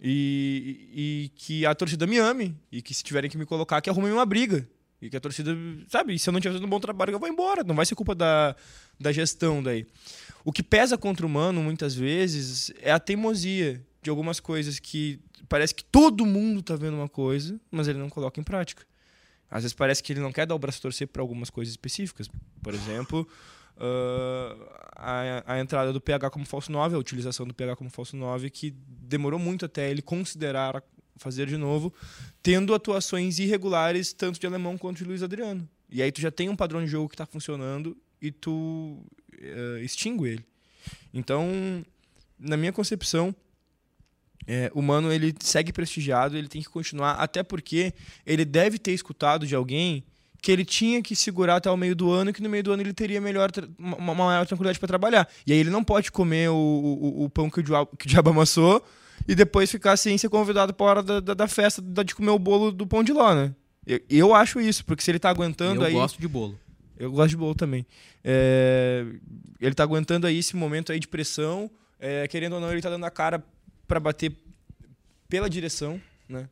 [0.00, 2.56] E, e, que a torcida me ame.
[2.72, 4.66] E que se tiverem que me colocar, que arrumem uma briga.
[5.00, 5.56] E que a torcida,
[5.88, 7.64] sabe, se eu não estiver fazendo um bom trabalho, eu vou embora.
[7.64, 8.54] Não vai ser culpa da,
[8.98, 9.86] da gestão daí.
[10.44, 15.18] O que pesa contra o humano, muitas vezes, é a teimosia de algumas coisas que
[15.48, 18.84] parece que todo mundo tá vendo uma coisa, mas ele não coloca em prática.
[19.50, 21.72] Às vezes parece que ele não quer dar o braço a torcer para algumas coisas
[21.72, 22.28] específicas.
[22.62, 23.26] Por exemplo,
[23.76, 28.16] uh, a, a, entrada do PH como falso 9, a utilização do PH como falso
[28.16, 30.82] 9, que demorou muito até ele considerar
[31.20, 31.92] fazer de novo,
[32.42, 35.68] tendo atuações irregulares tanto de Alemão quanto de Luiz Adriano.
[35.90, 38.98] E aí tu já tem um padrão de jogo que está funcionando e tu
[39.34, 40.44] uh, extingue ele.
[41.12, 41.84] Então,
[42.38, 43.34] na minha concepção,
[44.46, 47.92] é, o Mano ele segue prestigiado, ele tem que continuar, até porque
[48.24, 50.02] ele deve ter escutado de alguém
[50.40, 52.82] que ele tinha que segurar até o meio do ano que no meio do ano
[52.82, 55.28] ele teria melhor, uma maior tranquilidade para trabalhar.
[55.46, 58.08] E aí ele não pode comer o, o, o pão que o, diabo, que o
[58.08, 58.82] diabo amassou
[59.30, 62.38] e depois ficar sem ser convidado para hora da, da, da, festa de comer o
[62.38, 63.54] bolo do pão de ló, né?
[63.86, 65.92] Eu, eu acho isso, porque se ele tá aguentando eu aí...
[65.92, 66.58] Eu gosto de bolo.
[66.98, 67.86] Eu gosto de bolo também.
[68.24, 69.06] É,
[69.60, 72.90] ele tá aguentando aí esse momento aí de pressão, é, querendo ou não, ele tá
[72.90, 73.40] dando a cara
[73.86, 74.36] para bater
[75.28, 76.48] pela direção, né?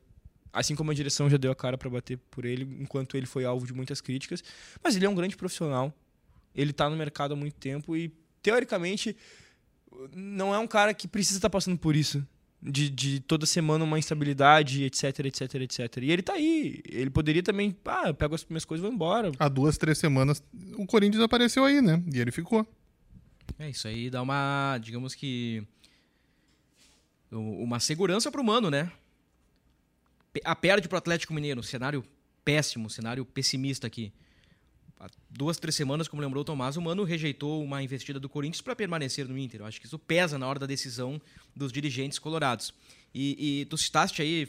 [0.53, 3.45] Assim como a direção já deu a cara para bater por ele, enquanto ele foi
[3.45, 4.41] alvo de muitas críticas.
[4.85, 5.93] Mas ele é um grande profissional.
[6.55, 9.17] Ele está no mercado há muito tempo e, teoricamente,
[10.15, 12.25] não é um cara que precisa estar tá passando por isso.
[12.61, 15.97] De, de toda semana uma instabilidade, etc, etc, etc.
[16.03, 16.83] E ele está aí.
[16.89, 19.31] Ele poderia também, ah, eu pego as minhas coisas e vou embora.
[19.39, 20.43] Há duas, três semanas
[20.77, 22.03] o Corinthians apareceu aí, né?
[22.13, 22.67] E ele ficou.
[23.59, 25.65] É, isso aí dá uma, digamos que
[27.31, 28.91] uma segurança para o Mano, né?
[30.45, 32.05] A perde para o Atlético Mineiro, cenário
[32.45, 34.13] péssimo, cenário pessimista aqui.
[35.01, 38.61] Há duas, três semanas, como lembrou o Tomás, o Mano rejeitou uma investida do Corinthians
[38.61, 39.61] para permanecer no Inter.
[39.61, 41.21] Eu acho que isso pesa na hora da decisão
[41.55, 42.75] dos dirigentes colorados.
[43.15, 44.49] E, e tu citaste aí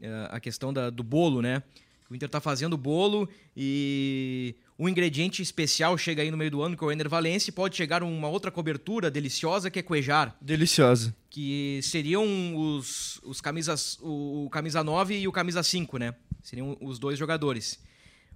[0.00, 1.62] uh, a questão da, do bolo, né?
[2.08, 6.76] O Inter está fazendo bolo e um ingrediente especial chega aí no meio do ano,
[6.76, 10.34] que é o Ener Valencia, e pode chegar uma outra cobertura deliciosa que é Cuejar.
[10.40, 11.14] Deliciosa.
[11.28, 16.14] Que seriam os, os camisas, o, o camisa 9 e o camisa 5, né?
[16.42, 17.78] Seriam os dois jogadores.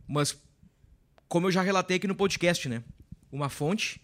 [0.06, 0.38] Mas,
[1.28, 2.82] como eu já relatei aqui no podcast, né?
[3.30, 4.00] Uma fonte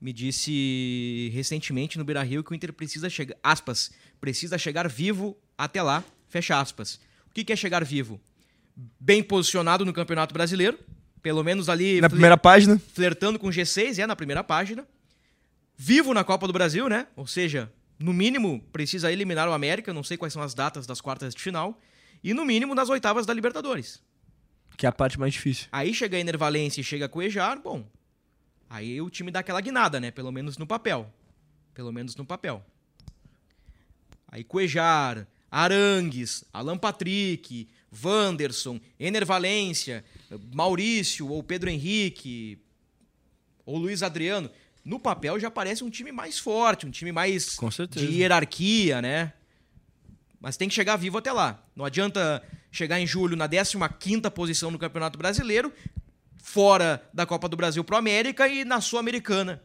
[0.00, 5.36] me disse recentemente no Beira Rio que o Inter precisa chegar, aspas, precisa chegar vivo
[5.56, 7.00] até lá, fecha aspas.
[7.28, 8.20] O que é chegar vivo?
[8.98, 10.78] Bem posicionado no Campeonato Brasileiro,
[11.20, 12.00] pelo menos ali.
[12.00, 12.80] Na primeira página?
[12.94, 14.86] Flertando com G6, é, na primeira página.
[15.76, 17.06] Vivo na Copa do Brasil, né?
[17.16, 19.92] Ou seja, no mínimo, precisa eliminar o América.
[19.92, 21.80] Não sei quais são as datas das quartas de final.
[22.22, 24.00] E no mínimo nas oitavas da Libertadores.
[24.78, 25.66] Que é a parte mais difícil.
[25.72, 27.84] Aí chega a Enervalência e chega a Cuejar, bom.
[28.70, 30.12] Aí o time dá aquela guinada, né?
[30.12, 31.12] Pelo menos no papel.
[31.74, 32.64] Pelo menos no papel.
[34.28, 37.68] Aí Cuejar, Arangues, Alan Patrick,
[38.04, 40.04] Wanderson, Ener Valência,
[40.54, 42.62] Maurício ou Pedro Henrique
[43.66, 44.48] ou Luiz Adriano,
[44.84, 47.58] no papel já parece um time mais forte, um time mais
[47.90, 49.32] de hierarquia, né?
[50.40, 51.62] Mas tem que chegar vivo até lá.
[51.74, 55.72] Não adianta chegar em julho na 15ª posição no Campeonato Brasileiro,
[56.42, 59.62] fora da Copa do Brasil pro América e na Sul-Americana,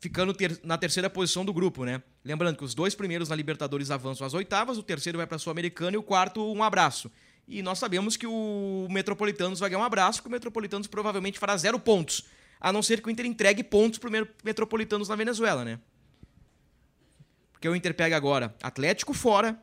[0.00, 2.02] ficando ter na terceira posição do grupo, né?
[2.24, 5.38] Lembrando que os dois primeiros na Libertadores avançam às oitavas, o terceiro vai para a
[5.38, 7.10] Sul-Americana e o quarto um abraço.
[7.48, 11.56] E nós sabemos que o Metropolitanos vai ganhar um abraço, que o Metropolitanos provavelmente fará
[11.56, 12.24] zero pontos
[12.60, 14.10] a não ser que o Inter entregue pontos pro
[14.44, 15.78] Metropolitanos na Venezuela, né?
[17.52, 19.60] Porque o Inter pega agora Atlético fora,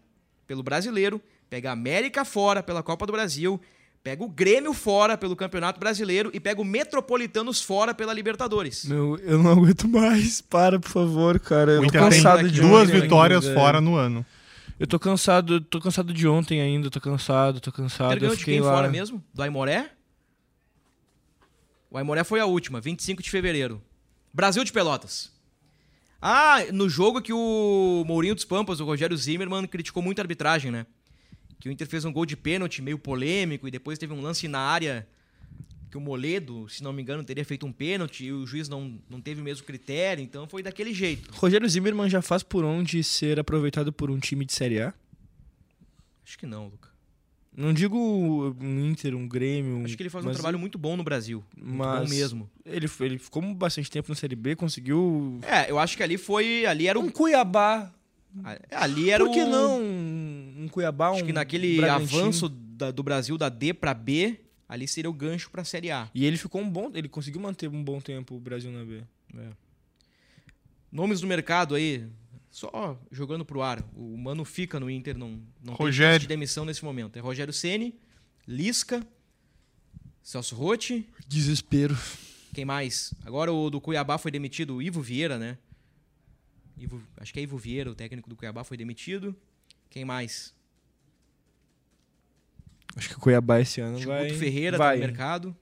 [0.47, 1.21] pelo Brasileiro,
[1.53, 3.61] pega América fora pela Copa do Brasil,
[4.03, 8.85] pega o Grêmio fora pelo Campeonato Brasileiro e pega o Metropolitanos fora pela Libertadores.
[8.85, 10.41] Meu, eu não aguento mais.
[10.41, 11.73] Para, por favor, cara.
[11.73, 14.25] Eu O tô cansado de duas ontem vitórias ainda, fora no ano.
[14.79, 18.19] Eu tô cansado, tô cansado de ontem ainda, tô cansado, tô cansado.
[18.19, 18.73] Ganhou eu de quem lá.
[18.73, 19.23] fora mesmo?
[19.31, 19.91] Do Aimoré?
[21.91, 23.79] O Aimoré foi a última, 25 de fevereiro.
[24.33, 25.31] Brasil de Pelotas.
[26.19, 30.71] Ah, no jogo que o Mourinho dos Pampas, o Rogério Zimmermann, criticou muito a arbitragem,
[30.71, 30.87] né?
[31.63, 34.49] Que o Inter fez um gol de pênalti meio polêmico e depois teve um lance
[34.49, 35.07] na área
[35.89, 38.99] que o Moledo, se não me engano, teria feito um pênalti e o juiz não,
[39.09, 41.31] não teve o mesmo critério, então foi daquele jeito.
[41.31, 44.93] Rogério Zimmermann já faz por onde ser aproveitado por um time de Série A?
[46.25, 46.89] Acho que não, Luca.
[47.55, 49.85] Não digo um Inter, um Grêmio.
[49.85, 51.41] Acho que ele faz um mas trabalho muito bom no Brasil.
[51.55, 52.49] Muito bom mas mesmo.
[52.65, 55.39] Ele, ele ficou bastante tempo na Série B, conseguiu.
[55.43, 56.65] É, eu acho que ali foi.
[56.65, 57.11] Ali era Um o.
[57.11, 57.89] Cuiabá.
[58.69, 59.47] Ali era Por que o.
[59.47, 59.79] não
[60.57, 61.09] um Cuiabá?
[61.11, 62.19] Acho um que naquele Bragantino?
[62.21, 66.09] avanço da- do Brasil da D pra B, ali seria o gancho pra Série A.
[66.13, 66.91] E ele ficou um bom.
[66.93, 69.01] Ele conseguiu manter um bom tempo o Brasil na B.
[70.91, 72.05] Nomes do mercado aí,
[72.51, 73.83] só jogando pro ar.
[73.95, 75.29] O Mano fica no Inter, não,
[75.63, 76.13] não tem Rogério.
[76.13, 77.17] chance de demissão nesse momento.
[77.17, 77.95] É Rogério Ceni,
[78.47, 79.05] Lisca,
[80.21, 81.97] Celso Rotti, Desespero.
[82.53, 83.13] quem mais?
[83.25, 85.57] Agora o do Cuiabá foi demitido, o Ivo Vieira, né?
[86.77, 89.35] Ivo- acho que é Ivo Vieira, o técnico do Cuiabá foi demitido.
[89.93, 90.51] Quem mais?
[92.95, 94.23] Acho que o Cuiabá esse ano Acho vai.
[94.25, 94.95] o Guto Ferreira vai.
[94.95, 95.55] tá no mercado.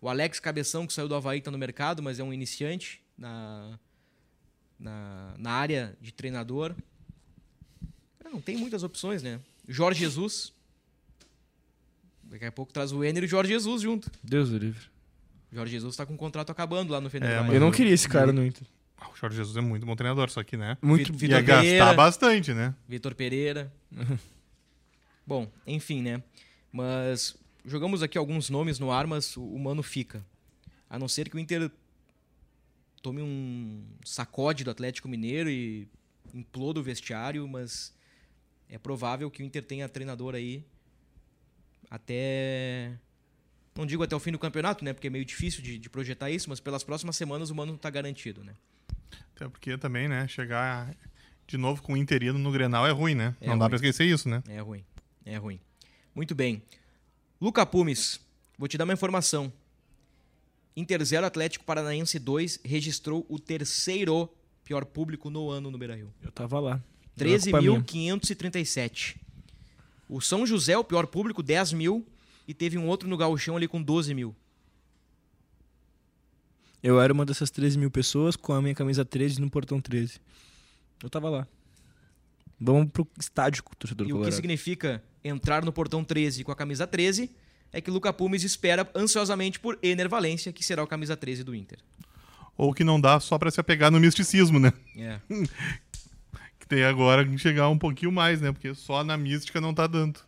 [0.00, 3.76] O Alex Cabeção, que saiu do Havaí, tá no mercado, mas é um iniciante na,
[4.78, 6.76] na, na área de treinador.
[8.24, 9.40] Não tem muitas opções, né?
[9.68, 10.52] Jorge Jesus.
[12.22, 14.12] Daqui a pouco traz o Enner e o Jorge Jesus junto.
[14.22, 14.86] Deus do livre.
[15.52, 17.46] Jorge Jesus tá com o contrato acabando lá no É, Fenerbahçe.
[17.46, 18.64] mas Eu não queria esse cara no Inter.
[19.00, 20.76] Ah, O Jorge Jesus é muito bom treinador, só que, né?
[20.82, 21.12] Muito.
[21.12, 21.94] Vitor Ia gastar Pereira.
[21.94, 22.74] bastante, né?
[22.88, 23.72] Vitor Pereira.
[25.26, 26.22] Bom, enfim, né?
[26.72, 30.24] Mas jogamos aqui alguns nomes no ar, mas o o Mano fica.
[30.88, 31.70] A não ser que o Inter
[33.00, 35.88] tome um sacode do Atlético Mineiro e
[36.34, 37.94] imploda o vestiário, mas
[38.68, 40.64] é provável que o Inter tenha treinador aí
[41.90, 42.92] até.
[43.76, 44.92] Não digo até o fim do campeonato, né?
[44.92, 47.88] Porque é meio difícil de, de projetar isso, mas pelas próximas semanas o Mano tá
[47.88, 48.54] garantido, né?
[49.34, 50.26] Até porque também, né?
[50.28, 50.94] Chegar
[51.46, 53.34] de novo com o interino no Grenal é ruim, né?
[53.40, 53.70] É não dá ruim.
[53.70, 54.42] pra esquecer isso, né?
[54.48, 54.84] É ruim.
[55.24, 55.60] É ruim.
[56.14, 56.62] Muito bem.
[57.40, 58.20] Luca Pumes,
[58.58, 59.52] vou te dar uma informação.
[60.76, 64.28] Inter 0 Atlético Paranaense 2 registrou o terceiro
[64.64, 66.12] pior público no ano no Beira-Rio.
[66.22, 66.80] Eu tava lá.
[67.16, 67.80] Não é culpa minha.
[67.80, 69.16] 13.537.
[70.08, 72.06] O São José, o pior público, 10 mil.
[72.46, 74.34] E teve um outro no Gauchão ali com 12 mil.
[76.82, 80.20] Eu era uma dessas 13 mil pessoas com a minha camisa 13 no portão 13.
[81.02, 81.46] Eu tava lá.
[82.58, 84.34] Vamos pro estádio, torcedor E o que colorado.
[84.34, 87.30] significa entrar no portão 13 com a camisa 13
[87.72, 91.54] é que Luca Pumes espera ansiosamente por Ener Valência, que será o camisa 13 do
[91.54, 91.78] Inter.
[92.56, 94.72] Ou que não dá só pra se apegar no misticismo, né?
[94.96, 95.20] É.
[96.58, 98.52] Que tem agora que chegar um pouquinho mais, né?
[98.52, 100.20] Porque só na mística não tá dando.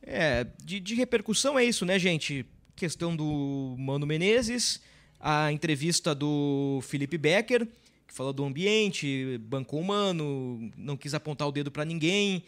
[0.00, 2.46] É, de, de repercussão é isso, né, gente?
[2.76, 4.80] Questão do Mano Menezes,
[5.22, 7.64] a entrevista do Felipe Becker,
[8.08, 12.42] que falou do ambiente, bancou o Mano, não quis apontar o dedo pra ninguém.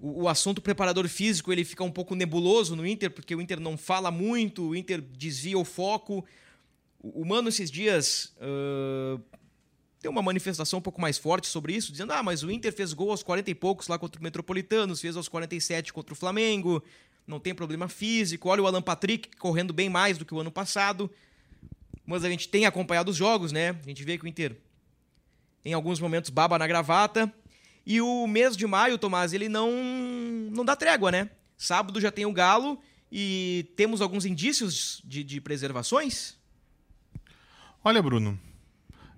[0.00, 3.58] O, o assunto preparador físico ele fica um pouco nebuloso no Inter, porque o Inter
[3.58, 6.24] não fala muito, o Inter desvia o foco.
[7.02, 8.32] O, o Mano, esses dias,
[10.00, 12.92] tem uma manifestação um pouco mais forte sobre isso, dizendo: ah, mas o Inter fez
[12.92, 16.80] gol aos 40 e poucos lá contra o Metropolitanos, fez aos 47 contra o Flamengo,
[17.26, 18.48] não tem problema físico.
[18.48, 21.10] Olha o Alan Patrick correndo bem mais do que o ano passado.
[22.06, 23.70] Mas a gente tem acompanhado os jogos, né?
[23.70, 24.56] A gente vê que o Inter,
[25.64, 27.32] em alguns momentos, baba na gravata.
[27.84, 29.70] E o mês de maio, Tomás, ele não,
[30.52, 31.30] não dá trégua, né?
[31.56, 36.36] Sábado já tem o Galo e temos alguns indícios de, de preservações.
[37.82, 38.38] Olha, Bruno,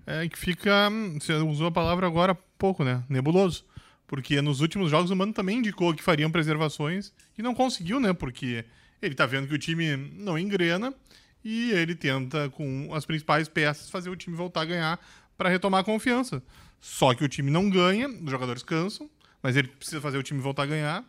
[0.07, 0.91] é que fica.
[1.21, 3.03] Você usou a palavra agora há pouco, né?
[3.09, 3.65] Nebuloso.
[4.07, 8.15] Porque nos últimos jogos o Mano também indicou que fariam preservações e não conseguiu, né?
[8.15, 8.65] Porque
[9.03, 10.95] ele tá vendo que o time não engrena
[11.45, 15.01] e ele tenta, com as principais peças, fazer o time voltar a ganhar
[15.37, 16.43] para retomar a confiança.
[16.81, 19.09] Só que o time não ganha, os jogadores cansam,
[19.43, 21.05] mas ele precisa fazer o time voltar a ganhar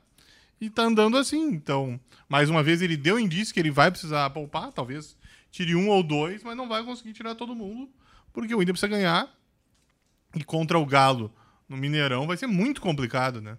[0.59, 1.47] e tá andando assim.
[1.49, 5.17] Então, mais uma vez, ele deu indício que ele vai precisar poupar, talvez
[5.51, 7.89] tire um ou dois, mas não vai conseguir tirar todo mundo,
[8.31, 9.27] porque o Inter precisa ganhar.
[10.35, 11.33] E contra o Galo
[11.67, 13.57] no Mineirão vai ser muito complicado, né?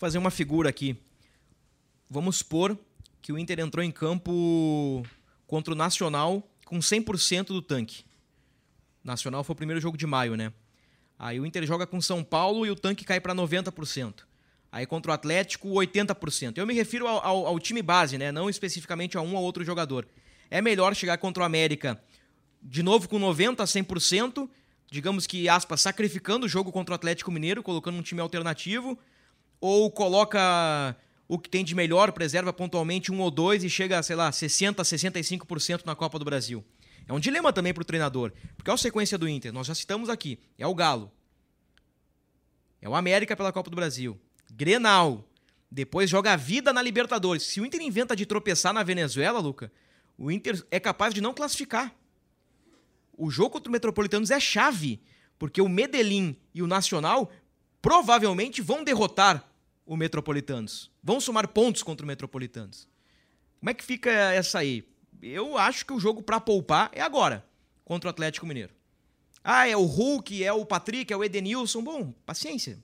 [0.00, 0.96] fazer uma figura aqui.
[2.08, 2.76] Vamos supor
[3.20, 5.04] que o Inter entrou em campo
[5.50, 8.04] contra o Nacional com 100% do tanque.
[9.02, 10.52] Nacional foi o primeiro jogo de maio, né?
[11.18, 14.20] Aí o Inter joga com São Paulo e o tanque cai para 90%.
[14.70, 16.56] Aí contra o Atlético, 80%.
[16.56, 18.30] Eu me refiro ao, ao, ao, time base, né?
[18.30, 20.06] Não especificamente a um ou outro jogador.
[20.48, 22.00] É melhor chegar contra o América
[22.62, 24.48] de novo com 90% a 100%,
[24.88, 28.96] digamos que, aspas, sacrificando o jogo contra o Atlético Mineiro, colocando um time alternativo,
[29.60, 30.94] ou coloca
[31.30, 34.74] o que tem de melhor, preserva pontualmente um ou dois e chega, sei lá, 60%,
[34.74, 36.64] 65% na Copa do Brasil.
[37.06, 39.74] É um dilema também para o treinador, porque é a sequência do Inter, nós já
[39.76, 41.08] citamos aqui, é o Galo,
[42.82, 44.20] é o América pela Copa do Brasil,
[44.50, 45.24] Grenal,
[45.70, 47.44] depois joga a vida na Libertadores.
[47.44, 49.70] Se o Inter inventa de tropeçar na Venezuela, Luca,
[50.18, 51.94] o Inter é capaz de não classificar.
[53.16, 55.00] O jogo contra o Metropolitanos é chave,
[55.38, 57.30] porque o Medellín e o Nacional
[57.80, 59.48] provavelmente vão derrotar
[59.90, 60.88] o Metropolitanos.
[61.02, 62.86] Vão somar pontos contra o Metropolitanos.
[63.58, 64.84] Como é que fica essa aí?
[65.20, 67.44] Eu acho que o jogo para poupar é agora,
[67.84, 68.72] contra o Atlético Mineiro.
[69.42, 71.82] Ah, é o Hulk, é o Patrick, é o Edenilson.
[71.82, 72.78] Bom, paciência.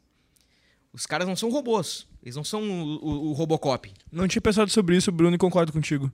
[0.93, 2.09] Os caras não são robôs.
[2.25, 3.89] Eles não são o, o, o Robocop.
[4.11, 6.11] Não tinha pensado sobre isso, Bruno, e concordo contigo.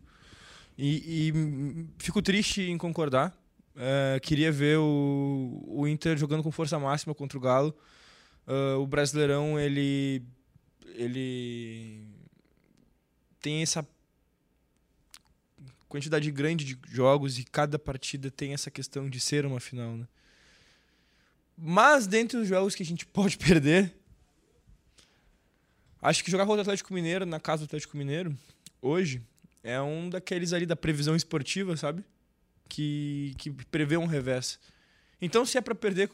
[0.77, 3.35] E, e fico triste em concordar.
[3.75, 7.75] É, queria ver o, o Inter jogando com força máxima contra o Galo.
[8.47, 10.23] Uh, o Brasileirão, ele,
[10.95, 12.05] ele
[13.41, 13.87] tem essa
[15.89, 20.09] quantidade grande de jogos e cada partida tem essa questão de ser uma final, né?
[21.57, 23.95] Mas dentre os jogos que a gente pode perder,
[26.03, 28.37] Acho que jogar contra o Atlético Mineiro, na casa do Atlético Mineiro,
[28.81, 29.23] hoje,
[29.63, 32.05] é um daqueles ali da previsão esportiva, sabe?
[32.69, 34.59] Que, que prevê um revés.
[35.21, 36.11] Então, se é para perder.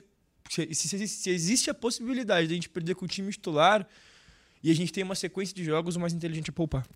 [0.50, 3.88] Se, se, se, existe a possibilidade de a gente perder com o time titular
[4.62, 6.86] e a gente tem uma sequência de jogos, o mais inteligente é poupar.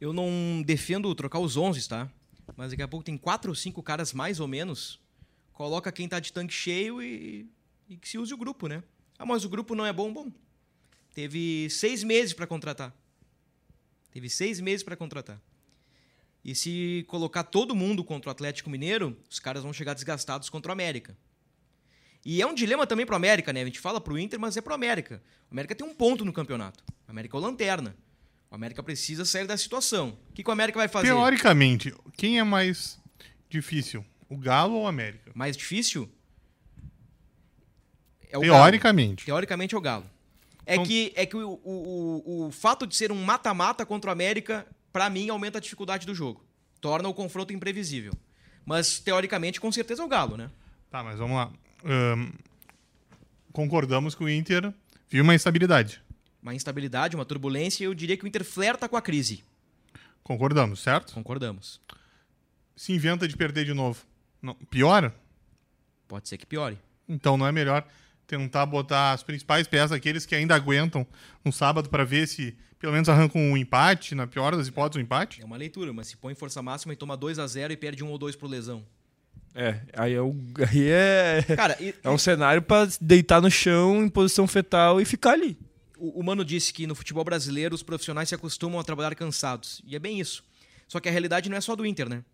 [0.00, 2.10] Eu não defendo trocar os 11, tá?
[2.56, 5.00] Mas daqui a pouco tem quatro ou cinco caras mais ou menos.
[5.52, 7.46] Coloca quem tá de tanque cheio e,
[7.88, 8.82] e que se use o grupo, né?
[9.18, 10.32] Ah, mas o grupo não é bom, bom.
[11.14, 12.94] Teve seis meses para contratar.
[14.10, 15.40] Teve seis meses para contratar.
[16.44, 20.70] E se colocar todo mundo contra o Atlético Mineiro, os caras vão chegar desgastados contra
[20.70, 21.16] o América.
[22.24, 23.62] E é um dilema também para o América, né?
[23.62, 25.22] A gente fala para o Inter, mas é para o América.
[25.50, 26.82] O América tem um ponto no campeonato.
[27.10, 27.96] O América é o lanterna.
[28.48, 30.16] O América precisa sair da situação.
[30.30, 31.08] O que, que o América vai fazer?
[31.08, 33.00] Teoricamente, quem é mais
[33.48, 34.04] difícil?
[34.28, 35.32] O Galo ou o América?
[35.34, 36.08] Mais difícil?
[38.30, 39.26] É o Teoricamente.
[39.26, 39.26] Galo.
[39.26, 40.08] Teoricamente é o Galo.
[40.64, 40.86] É então...
[40.86, 45.10] que, é que o, o, o fato de ser um mata-mata contra o América, para
[45.10, 46.44] mim, aumenta a dificuldade do jogo.
[46.80, 48.12] Torna o confronto imprevisível.
[48.64, 50.48] Mas, teoricamente, com certeza é o Galo, né?
[50.88, 51.52] Tá, mas vamos lá.
[53.52, 54.72] Concordamos que o Inter
[55.08, 56.00] viu uma instabilidade.
[56.42, 59.44] Uma instabilidade, uma turbulência, e eu diria que o Inter flerta com a crise.
[60.22, 61.12] Concordamos, certo?
[61.12, 61.80] Concordamos.
[62.76, 64.04] Se inventa de perder de novo.
[64.40, 65.14] Não, piora?
[66.08, 66.78] Pode ser que piore.
[67.08, 67.86] Então não é melhor
[68.26, 71.06] tentar botar as principais peças, aqueles que ainda aguentam
[71.44, 75.04] no sábado, para ver se pelo menos arrancam um empate, na pior das hipóteses, um
[75.04, 75.42] empate?
[75.42, 78.02] É uma leitura, mas se põe força máxima e toma 2 a 0 e perde
[78.02, 78.84] um ou dois pro lesão.
[79.54, 80.34] É, aí é, o,
[80.68, 85.04] aí é, Cara, e, é um cenário para deitar no chão em posição fetal e
[85.04, 85.58] ficar ali.
[86.00, 89.82] O, o Mano disse que no futebol brasileiro os profissionais se acostumam a trabalhar cansados.
[89.84, 90.42] E é bem isso.
[90.88, 92.24] Só que a realidade não é só do Inter, né?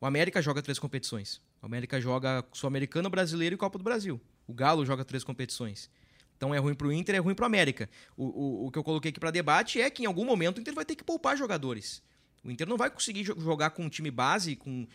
[0.00, 1.40] O América joga três competições.
[1.60, 4.20] O América joga Sul-Americano, Brasileiro e Copa do Brasil.
[4.46, 5.90] O Galo joga três competições.
[6.36, 7.90] Então é ruim para o Inter, é ruim para o América.
[8.16, 10.72] O, o que eu coloquei aqui para debate é que em algum momento o Inter
[10.72, 12.00] vai ter que poupar jogadores.
[12.44, 14.86] O Inter não vai conseguir jogar com um time base, com.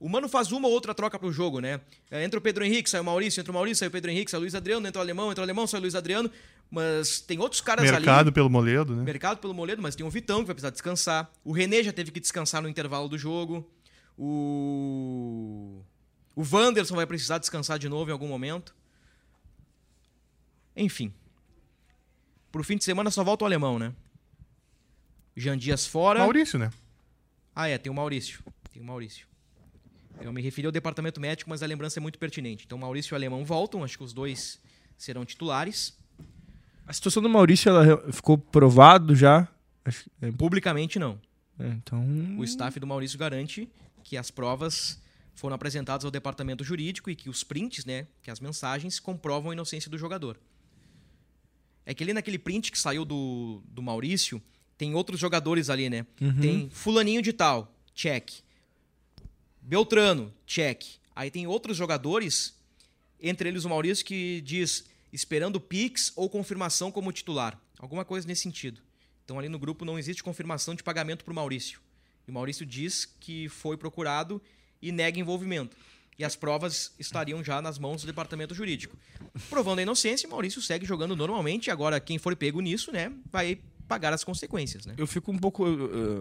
[0.00, 1.80] O Mano faz uma ou outra troca para o jogo, né?
[2.10, 4.30] É, entra o Pedro Henrique, sai o Maurício, entra o Maurício, sai o Pedro Henrique,
[4.30, 6.30] sai o Luiz Adriano, entra o Alemão, entra o Alemão, sai o Luiz Adriano.
[6.70, 8.06] Mas tem outros caras Mercado ali.
[8.06, 9.02] Mercado pelo Moledo, né?
[9.02, 11.30] Mercado pelo Moledo, mas tem o Vitão que vai precisar descansar.
[11.44, 13.68] O René já teve que descansar no intervalo do jogo.
[14.18, 15.82] O.
[16.34, 18.74] O Wanderson vai precisar descansar de novo em algum momento.
[20.76, 21.12] Enfim.
[22.50, 23.92] Pro fim de semana só volta o alemão, né?
[25.36, 26.20] Jean Dias fora.
[26.20, 26.72] Maurício, né?
[27.54, 28.42] Ah, é, tem o Maurício.
[28.72, 29.26] Tem o Maurício.
[30.20, 32.64] Eu me referi ao departamento médico, mas a lembrança é muito pertinente.
[32.64, 34.60] Então, Maurício e o Alemão voltam, acho que os dois
[34.96, 35.96] serão titulares.
[36.86, 39.48] A situação do Maurício ela ficou provado já?
[40.20, 41.18] É Publicamente, não.
[41.58, 42.04] É, então...
[42.38, 43.68] O staff do Maurício garante
[44.02, 45.00] que as provas
[45.34, 49.54] foram apresentadas ao departamento jurídico e que os prints, né, que as mensagens comprovam a
[49.54, 50.38] inocência do jogador.
[51.86, 54.40] É que ali naquele print que saiu do, do Maurício,
[54.76, 56.06] tem outros jogadores ali, né?
[56.20, 56.40] Uhum.
[56.40, 58.30] Tem fulaninho de tal, check.
[59.60, 60.82] Beltrano, check.
[61.14, 62.54] Aí tem outros jogadores,
[63.20, 64.84] entre eles o Maurício, que diz
[65.14, 67.58] esperando Pix ou confirmação como titular.
[67.78, 68.80] Alguma coisa nesse sentido.
[69.24, 71.80] Então ali no grupo não existe confirmação de pagamento para o Maurício.
[72.26, 74.42] E o Maurício diz que foi procurado
[74.82, 75.76] e nega envolvimento.
[76.18, 78.96] E as provas estariam já nas mãos do departamento jurídico.
[79.48, 81.70] Provando a inocência, Maurício segue jogando normalmente.
[81.70, 83.58] Agora, quem for pego nisso, né, vai
[83.88, 84.94] pagar as consequências, né?
[84.96, 85.64] Eu fico um pouco,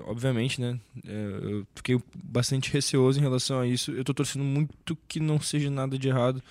[0.05, 0.79] obviamente, né?
[0.97, 1.09] Uh,
[1.49, 3.91] eu fiquei bastante receoso em relação a isso.
[3.91, 6.43] Eu tô torcendo muito que não seja nada de errado,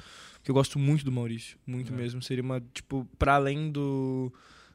[0.43, 1.97] porque eu gosto muito do Maurício, muito é.
[1.97, 2.21] mesmo.
[2.21, 4.33] Seria uma, tipo, para além do,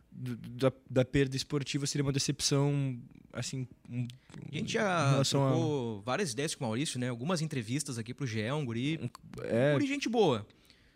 [0.10, 2.98] do da, da, perda esportiva, seria uma decepção,
[3.34, 3.68] assim.
[3.90, 4.08] Um,
[4.50, 6.02] a gente já trocou a...
[6.04, 7.10] várias ideias com o Maurício, né?
[7.10, 8.98] Algumas entrevistas aqui pro GE, um guri,
[9.44, 9.72] é...
[9.72, 10.48] um guri gente boa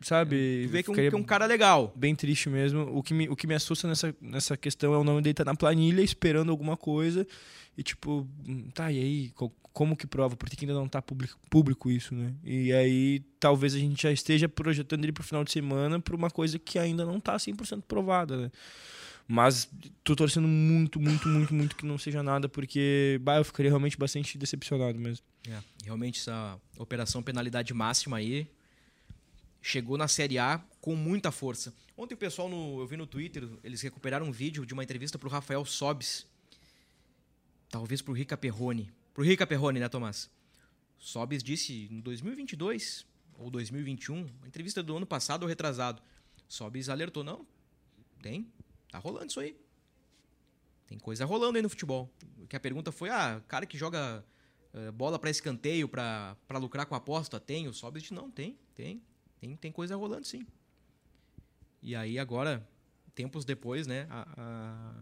[0.01, 0.67] sabe?
[0.67, 1.93] Vê que, um, que é um cara legal.
[1.95, 2.95] Bem triste mesmo.
[2.95, 5.45] O que me, o que me assusta nessa, nessa questão é o nome dele estar
[5.45, 7.25] tá na planilha esperando alguma coisa.
[7.77, 9.33] E tipo, hum, tá, e aí?
[9.73, 10.35] Como que prova?
[10.35, 12.33] Por que ainda não tá público, público isso, né?
[12.43, 16.29] E aí talvez a gente já esteja projetando ele pro final de semana pra uma
[16.29, 18.51] coisa que ainda não tá 100% provada, né?
[19.27, 19.69] Mas
[20.03, 23.97] tô torcendo muito, muito, muito, muito que não seja nada, porque bah, eu ficaria realmente
[23.97, 25.23] bastante decepcionado mesmo.
[25.47, 28.45] É, realmente essa operação penalidade máxima aí,
[29.61, 31.73] chegou na Série A com muita força.
[31.95, 35.19] Ontem o pessoal, no, eu vi no Twitter, eles recuperaram um vídeo de uma entrevista
[35.19, 36.25] para o Rafael Sobis.
[37.69, 38.91] Talvez para o Rica Perrone.
[39.13, 40.29] Para o Rica Perrone, né, Tomás?
[40.97, 43.05] Sobis disse em 2022
[43.37, 46.01] ou 2021, uma entrevista do ano passado ou retrasado.
[46.47, 47.45] Sobis alertou, não,
[48.21, 48.51] tem,
[48.89, 49.57] tá rolando isso aí.
[50.87, 52.11] Tem coisa rolando aí no futebol.
[52.49, 54.23] Que a pergunta foi, ah, cara que joga
[54.73, 57.67] uh, bola para escanteio, para lucrar com a aposta, tem?
[57.67, 59.01] O Sobis disse, não, tem, tem.
[59.41, 60.45] Tem, tem coisa rolando, sim.
[61.81, 62.65] E aí agora,
[63.15, 64.93] tempos depois, né, a, a,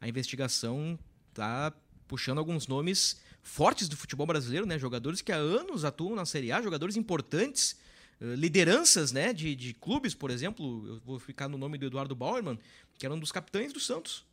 [0.00, 0.98] a investigação
[1.32, 1.72] tá
[2.08, 6.50] puxando alguns nomes fortes do futebol brasileiro, né, jogadores que há anos atuam na Série
[6.50, 7.78] A, jogadores importantes,
[8.20, 12.16] uh, lideranças, né, de, de clubes, por exemplo, eu vou ficar no nome do Eduardo
[12.16, 12.58] Bauerman,
[12.98, 14.26] que era um dos capitães do Santos.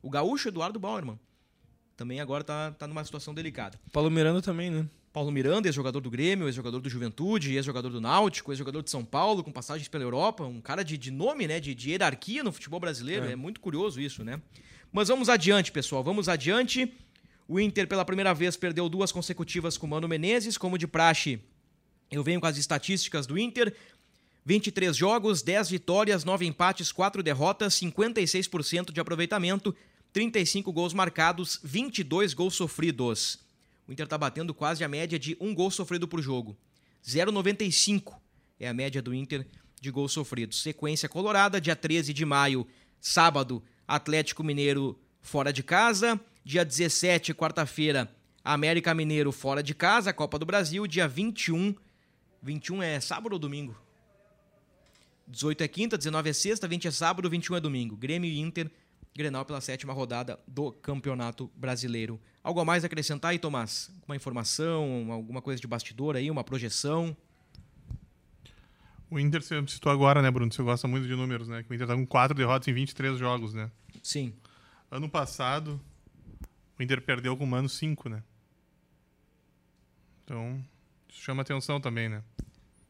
[0.00, 1.18] O gaúcho Eduardo Bauerman.
[1.96, 3.80] Também agora tá, tá numa situação delicada.
[3.92, 4.88] Paulo Miranda também, né?
[5.12, 9.44] Paulo Miranda, ex-jogador do Grêmio, ex-jogador do Juventude, ex-jogador do Náutico, ex-jogador de São Paulo,
[9.44, 12.80] com passagens pela Europa, um cara de, de nome, né, de, de, hierarquia no futebol
[12.80, 13.32] brasileiro, é.
[13.32, 14.40] é muito curioso isso, né?
[14.90, 16.90] Mas vamos adiante, pessoal, vamos adiante.
[17.46, 21.38] O Inter, pela primeira vez, perdeu duas consecutivas com o Mano Menezes, como de praxe.
[22.10, 23.74] Eu venho com as estatísticas do Inter.
[24.44, 29.74] 23 jogos, 10 vitórias, 9 empates, 4 derrotas, 56% de aproveitamento,
[30.12, 33.41] 35 gols marcados, 22 gols sofridos.
[33.86, 36.56] O Inter está batendo quase a média de um gol sofrido por jogo.
[37.04, 38.14] 0,95
[38.58, 39.46] é a média do Inter
[39.80, 40.62] de gols sofridos.
[40.62, 42.66] Sequência colorada, dia 13 de maio,
[43.00, 46.20] sábado, Atlético Mineiro fora de casa.
[46.44, 48.12] Dia 17, quarta-feira,
[48.44, 50.86] América Mineiro fora de casa, Copa do Brasil.
[50.86, 51.74] Dia 21,
[52.42, 53.76] 21 é sábado ou domingo?
[55.26, 57.96] 18 é quinta, 19 é sexta, 20 é sábado, 21 é domingo.
[57.96, 58.70] Grêmio e Inter
[59.14, 62.20] Grenal pela sétima rodada do Campeonato Brasileiro.
[62.42, 63.90] Algo a mais a acrescentar aí, Tomás?
[64.06, 67.16] Uma informação, alguma coisa de bastidor aí, uma projeção?
[69.10, 70.50] O Inter, você citou agora, né, Bruno?
[70.50, 71.62] Você gosta muito de números, né?
[71.62, 73.70] Que o Inter tá com quatro derrotas em 23 jogos, né?
[74.02, 74.32] Sim.
[74.90, 75.78] Ano passado,
[76.78, 78.22] o Inter perdeu com o Mano 5, né?
[80.24, 80.64] Então,
[81.06, 82.22] isso chama atenção também, né?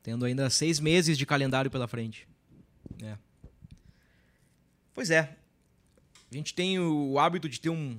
[0.00, 2.28] Tendo ainda seis meses de calendário pela frente.
[3.02, 3.18] É.
[4.94, 5.36] Pois é,
[6.32, 7.98] a gente tem o hábito de ter um,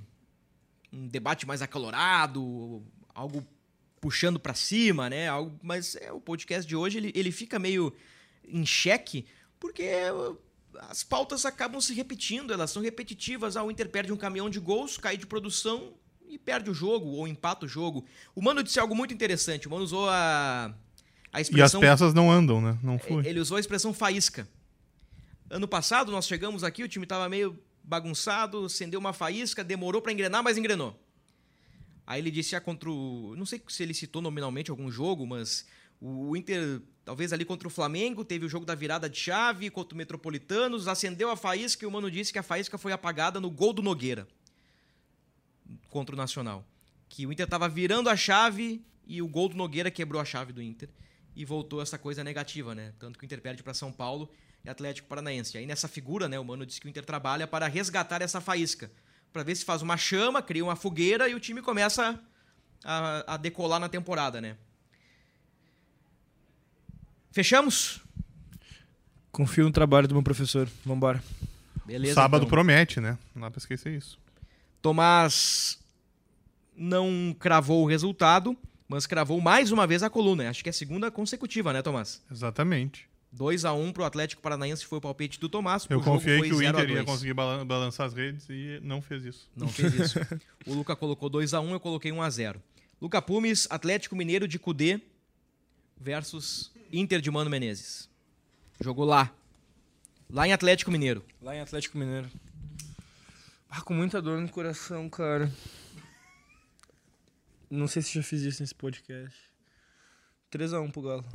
[0.91, 2.81] um debate mais acalorado,
[3.13, 3.45] algo
[4.01, 5.27] puxando para cima, né?
[5.27, 7.93] Algo, mas é, o podcast de hoje ele, ele fica meio
[8.45, 9.25] em xeque
[9.59, 9.87] porque
[10.89, 13.55] as pautas acabam se repetindo, elas são repetitivas.
[13.55, 15.93] Ah, o Inter perde um caminhão de gols, cai de produção
[16.27, 18.03] e perde o jogo ou empata o jogo.
[18.35, 19.67] O Mano disse algo muito interessante.
[19.67, 20.73] O Mano usou a,
[21.31, 21.81] a expressão.
[21.81, 22.77] E as peças não andam, né?
[22.81, 23.25] Não foi.
[23.25, 24.47] Ele usou a expressão faísca.
[25.49, 30.11] Ano passado nós chegamos aqui, o time estava meio bagunçado, acendeu uma faísca, demorou para
[30.11, 30.97] engrenar, mas engrenou.
[32.05, 33.35] Aí ele disse ah, contra o.
[33.37, 35.65] Não sei se ele citou nominalmente algum jogo, mas
[35.99, 39.93] o Inter, talvez ali contra o Flamengo, teve o jogo da virada de chave contra
[39.93, 43.49] o Metropolitanos, acendeu a faísca e o Mano disse que a faísca foi apagada no
[43.49, 44.27] gol do Nogueira
[45.89, 46.65] contra o Nacional.
[47.07, 50.51] Que o Inter estava virando a chave e o gol do Nogueira quebrou a chave
[50.51, 50.89] do Inter
[51.35, 52.93] e voltou essa coisa negativa, né?
[52.99, 54.29] Tanto que o Inter perde para São Paulo
[54.63, 55.57] e Atlético Paranaense.
[55.57, 58.89] Aí nessa figura, né, o Mano disse que o Inter trabalha para resgatar essa faísca,
[59.31, 62.19] para ver se faz uma chama, cria uma fogueira e o time começa
[62.83, 64.55] a, a decolar na temporada, né?
[67.31, 67.99] Fechamos?
[69.31, 70.69] Confio no trabalho do meu professor.
[70.85, 71.21] Vambora.
[71.85, 72.13] Beleza.
[72.13, 72.49] Sábado então.
[72.49, 73.17] promete, né?
[73.33, 74.19] Não dá pra esquecer isso.
[74.81, 75.79] Tomás
[76.75, 78.55] não cravou o resultado,
[78.87, 80.49] mas cravou mais uma vez a coluna.
[80.49, 82.21] Acho que é a segunda consecutiva, né, Tomás?
[82.31, 83.09] Exatamente.
[83.33, 85.87] 2 a 1 pro Atlético Paranaense foi o palpite do Tomás.
[85.89, 89.49] Eu confiei que o Inter ia conseguir balançar as redes e não fez isso.
[89.55, 90.19] Não fez isso.
[90.67, 92.61] o Luca colocou 2 a 1 eu coloquei 1 a 0
[93.01, 95.01] Luca Pumes, Atlético Mineiro de Cudê
[95.99, 98.07] versus Inter de Mano Menezes.
[98.79, 99.33] Jogou lá.
[100.29, 101.25] Lá em Atlético Mineiro.
[101.41, 102.29] Lá em Atlético Mineiro.
[103.67, 105.51] Ah, com muita dor no coração, cara.
[107.69, 109.35] Não sei se já fiz isso nesse podcast.
[110.51, 111.25] 3x1 pro Galo.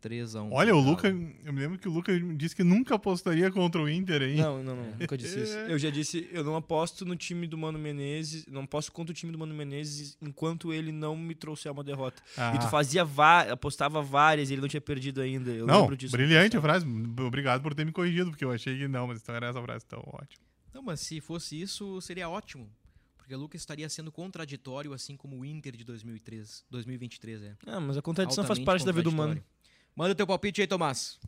[0.00, 0.48] 3x1.
[0.50, 3.88] Olha, o Luca, eu me lembro que o Luca disse que nunca apostaria contra o
[3.88, 4.36] Inter, hein?
[4.36, 4.96] Não, não, não.
[4.98, 5.56] Nunca disse isso.
[5.58, 9.14] Eu já disse, eu não aposto no time do Mano Menezes, não aposto contra o
[9.14, 12.22] time do Mano Menezes enquanto ele não me trouxer uma derrota.
[12.36, 12.54] Ah.
[12.54, 15.50] E tu fazia va- apostava várias e ele não tinha perdido ainda.
[15.50, 16.12] Eu não, lembro disso.
[16.16, 16.86] brilhante a frase.
[16.86, 19.84] Obrigado por ter me corrigido, porque eu achei que não, mas então era essa frase,
[19.86, 20.42] então ótimo.
[20.72, 22.70] Não, mas se fosse isso, seria ótimo.
[23.16, 27.56] Porque o Luca estaria sendo contraditório, assim como o Inter de 2003, 2023, é.
[27.66, 29.40] Ah, mas a contradição faz Altamente parte da vida humana.
[29.94, 31.18] Manda o teu palpite aí, Tomás.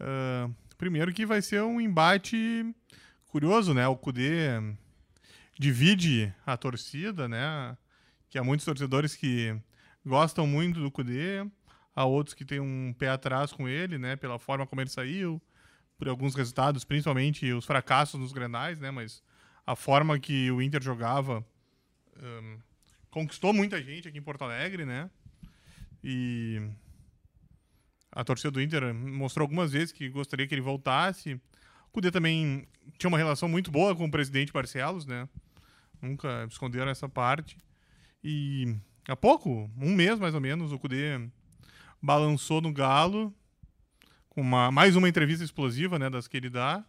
[0.00, 2.64] Ah, primeiro que vai ser um embate
[3.26, 3.86] curioso, né?
[3.88, 4.60] O Cudê
[5.58, 7.76] divide a torcida, né?
[8.30, 9.56] Que há muitos torcedores que
[10.04, 11.44] gostam muito do Cudê,
[11.94, 14.16] há outros que têm um pé atrás com ele, né?
[14.16, 15.42] Pela forma como ele saiu,
[15.98, 18.90] por alguns resultados, principalmente os fracassos nos grenais, né?
[18.90, 19.22] Mas
[19.66, 21.44] a forma que o Inter jogava
[22.16, 22.58] ahn,
[23.10, 25.10] conquistou muita gente aqui em Porto Alegre, né?
[26.02, 26.62] E
[28.12, 31.34] a torcida do Inter mostrou algumas vezes que gostaria que ele voltasse.
[31.34, 32.66] O Cudê também
[32.98, 35.28] tinha uma relação muito boa com o presidente Barcelos, né?
[36.00, 37.56] Nunca esconderam essa parte.
[38.22, 41.20] E há pouco, um mês mais ou menos, o Cudê
[42.00, 43.34] balançou no Galo
[44.28, 46.84] com uma, mais uma entrevista explosiva, né, das que ele dá.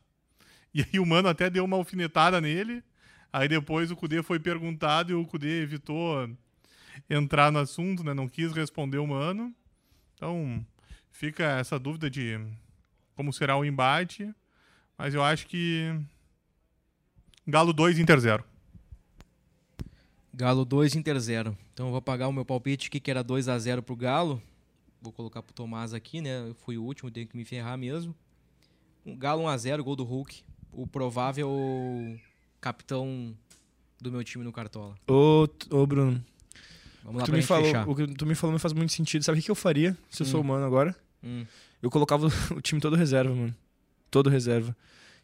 [0.74, 2.84] E aí o Mano até deu uma alfinetada nele.
[3.32, 6.30] Aí depois o Cudê foi perguntado e o Cudê evitou
[7.10, 8.14] entrar no assunto, né?
[8.14, 9.54] Não quis responder o Mano.
[10.16, 10.66] Então,
[11.12, 12.40] fica essa dúvida de
[13.16, 14.34] como será o embate.
[14.98, 15.94] Mas eu acho que
[17.48, 18.44] Galo 2, Inter 0.
[20.34, 21.58] Galo 2, Inter 0.
[21.74, 24.42] Então eu vou pagar o meu palpite aqui, que era 2 a 0 pro Galo.
[25.02, 26.50] Vou colocar pro Tomás aqui, né?
[26.50, 28.14] Eu fui o último, tenho que me ferrar mesmo.
[29.06, 30.44] Um Galo 1 a 0 gol do Hulk.
[30.72, 31.50] O provável
[32.62, 33.36] capitão
[34.00, 34.96] do meu time no Cartola.
[35.08, 36.24] Ô, ô, Bruno,
[37.04, 37.88] Vamos lá tu me falou, fechar.
[37.90, 39.24] o que tu me falou me faz muito sentido.
[39.24, 40.44] Sabe o que eu faria se eu sou Hum.
[40.44, 40.96] humano agora?
[41.24, 41.46] Hum.
[41.82, 43.56] Eu colocava o time todo reserva, mano.
[44.12, 44.76] Todo reserva.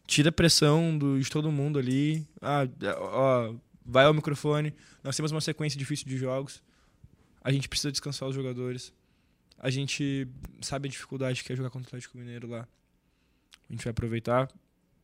[0.08, 2.26] Tira a pressão do, de todo mundo ali.
[2.42, 2.62] Ah,
[3.00, 3.54] ó,
[3.86, 4.74] vai ao microfone.
[5.04, 6.62] Nós temos uma sequência difícil de jogos.
[7.44, 8.94] A gente precisa descansar os jogadores.
[9.60, 10.28] A gente
[10.62, 12.68] sabe a dificuldade que é jogar contra o Atlético Mineiro lá.
[13.70, 14.48] A gente vai aproveitar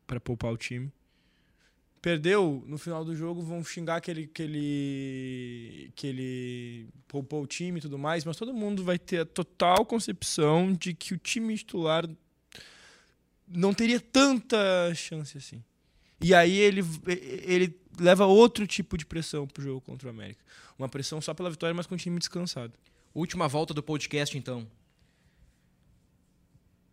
[0.05, 0.91] para poupar o time.
[2.02, 7.47] Perdeu no final do jogo, vão xingar que ele, que ele, que ele poupou o
[7.47, 11.18] time e tudo mais, mas todo mundo vai ter a total concepção de que o
[11.18, 12.10] time titular
[13.47, 14.58] não teria tanta
[14.95, 15.64] chance assim.
[16.20, 20.43] E aí ele, ele leva outro tipo de pressão pro jogo contra o América.
[20.78, 22.74] Uma pressão só pela vitória, mas com o time descansado.
[23.14, 24.68] Última volta do podcast, então.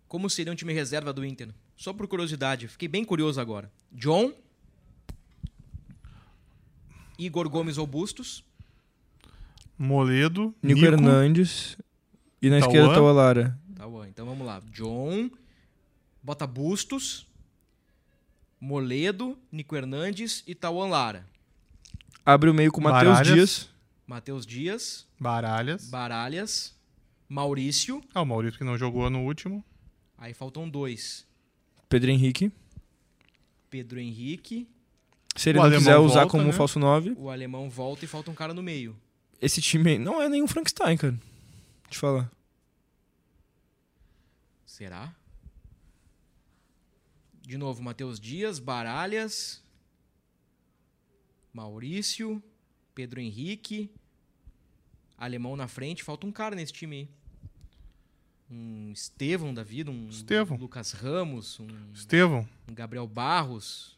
[0.07, 1.49] Como seria um time reserva do Inter?
[1.77, 3.71] Só por curiosidade, fiquei bem curioso agora.
[3.93, 4.33] John,
[7.19, 8.45] Igor Gomes ou Bustos,
[9.77, 11.77] Moledo, Nico, Nico, Hernandes
[12.41, 12.69] e na Tauan.
[12.69, 13.59] esquerda tá o Alara.
[14.19, 14.61] Então vamos lá.
[14.73, 15.31] John,
[16.21, 17.25] bota Bustos,
[18.61, 21.25] Moledo, Nico Hernandes e Tauan Lara.
[22.27, 23.23] Abre o meio com o Matheus.
[23.23, 23.71] Dias.
[24.05, 25.89] Matheus Dias, Baralhas.
[25.89, 26.75] Baralhas,
[27.29, 28.03] Maurício.
[28.13, 29.65] Ah, o Maurício que não jogou no último.
[30.17, 31.25] Aí faltam dois.
[31.89, 32.51] Pedro Henrique.
[33.71, 34.67] Pedro Henrique,
[35.39, 36.53] Se ele O não alemão quiser usar volta, como né?
[36.53, 38.97] falso 9, o alemão volta e falta um cara no meio.
[39.41, 41.13] esse time aí não é nenhum Frankenstein, cara.
[41.85, 42.31] Deixa eu falar.
[44.67, 45.15] Será?
[47.43, 49.63] De novo, Matheus Dias, Baralhas,
[51.53, 52.43] Maurício,
[52.95, 53.91] Pedro Henrique,
[55.17, 56.03] Alemão na frente.
[56.05, 57.09] Falta um cara nesse time aí.
[58.51, 60.57] Um Estevão da vida, um Estevão.
[60.57, 62.47] Lucas Ramos, um, Estevão.
[62.69, 63.97] um Gabriel Barros,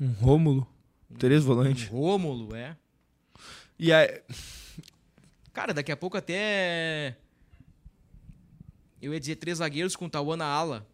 [0.00, 0.66] Um Rômulo.
[1.18, 1.88] Três um volantes.
[1.88, 2.76] Rômulo, é.
[3.78, 4.22] E aí,
[5.52, 7.16] Cara, daqui a pouco até.
[9.02, 10.86] Eu ia dizer três zagueiros com Tauan na ala.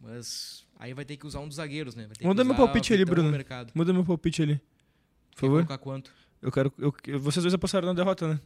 [0.00, 2.08] Mas aí vai ter que usar um dos zagueiros, né?
[2.20, 3.30] Muda meu o palpite ali, Bruno.
[3.30, 3.72] mercado.
[3.74, 4.60] muda meu palpite ali.
[5.34, 5.64] Por favor.
[5.64, 6.12] colocar quanto?
[6.40, 6.72] Eu quero.
[6.78, 8.40] Eu, vocês dois apostaram na derrota, né?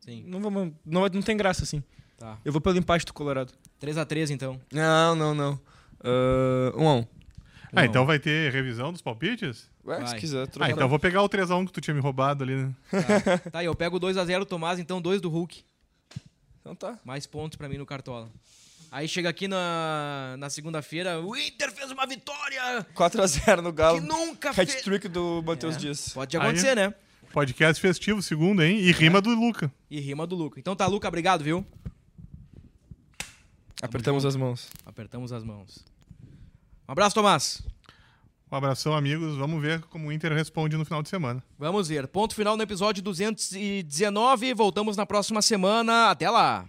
[0.00, 0.24] Sim.
[0.26, 1.82] Não, vamos, não, não tem graça assim.
[2.16, 2.38] Tá.
[2.44, 3.52] Eu vou pelo empate do Colorado.
[3.82, 4.60] 3x3 então.
[4.72, 5.60] Não, não, não.
[6.02, 7.06] Ah, um a um.
[7.72, 7.84] Ah, Não.
[7.84, 9.68] então vai ter revisão dos palpites?
[9.84, 10.18] Ué, se Vai.
[10.18, 10.42] quiser.
[10.42, 10.70] Ah, trocar.
[10.70, 12.74] então eu vou pegar o 3x1 que tu tinha me roubado ali, né?
[12.90, 15.62] Tá, tá eu pego 2x0 Tomás, então 2 do Hulk.
[16.60, 16.98] Então tá.
[17.04, 18.28] Mais pontos pra mim no Cartola.
[18.92, 24.00] Aí chega aqui na, na segunda-feira, o Inter fez uma vitória 4x0 no que Galo.
[24.00, 24.74] nunca fez.
[24.74, 26.08] Hat-trick do Matheus É, Dias.
[26.08, 26.92] Pode acontecer, né?
[27.32, 28.78] Podcast festivo, segundo, hein?
[28.80, 29.72] E rima do Luca.
[29.88, 30.58] E rima do Luca.
[30.58, 31.64] Então tá, Luca, obrigado, viu?
[33.80, 34.68] Apertamos as mãos.
[34.84, 35.84] Apertamos as mãos.
[36.90, 37.62] Um abraço, Tomás.
[38.50, 39.36] Um abração, amigos.
[39.36, 41.40] Vamos ver como o Inter responde no final de semana.
[41.56, 42.08] Vamos ver.
[42.08, 44.52] Ponto final no episódio 219.
[44.54, 46.10] Voltamos na próxima semana.
[46.10, 46.68] Até lá.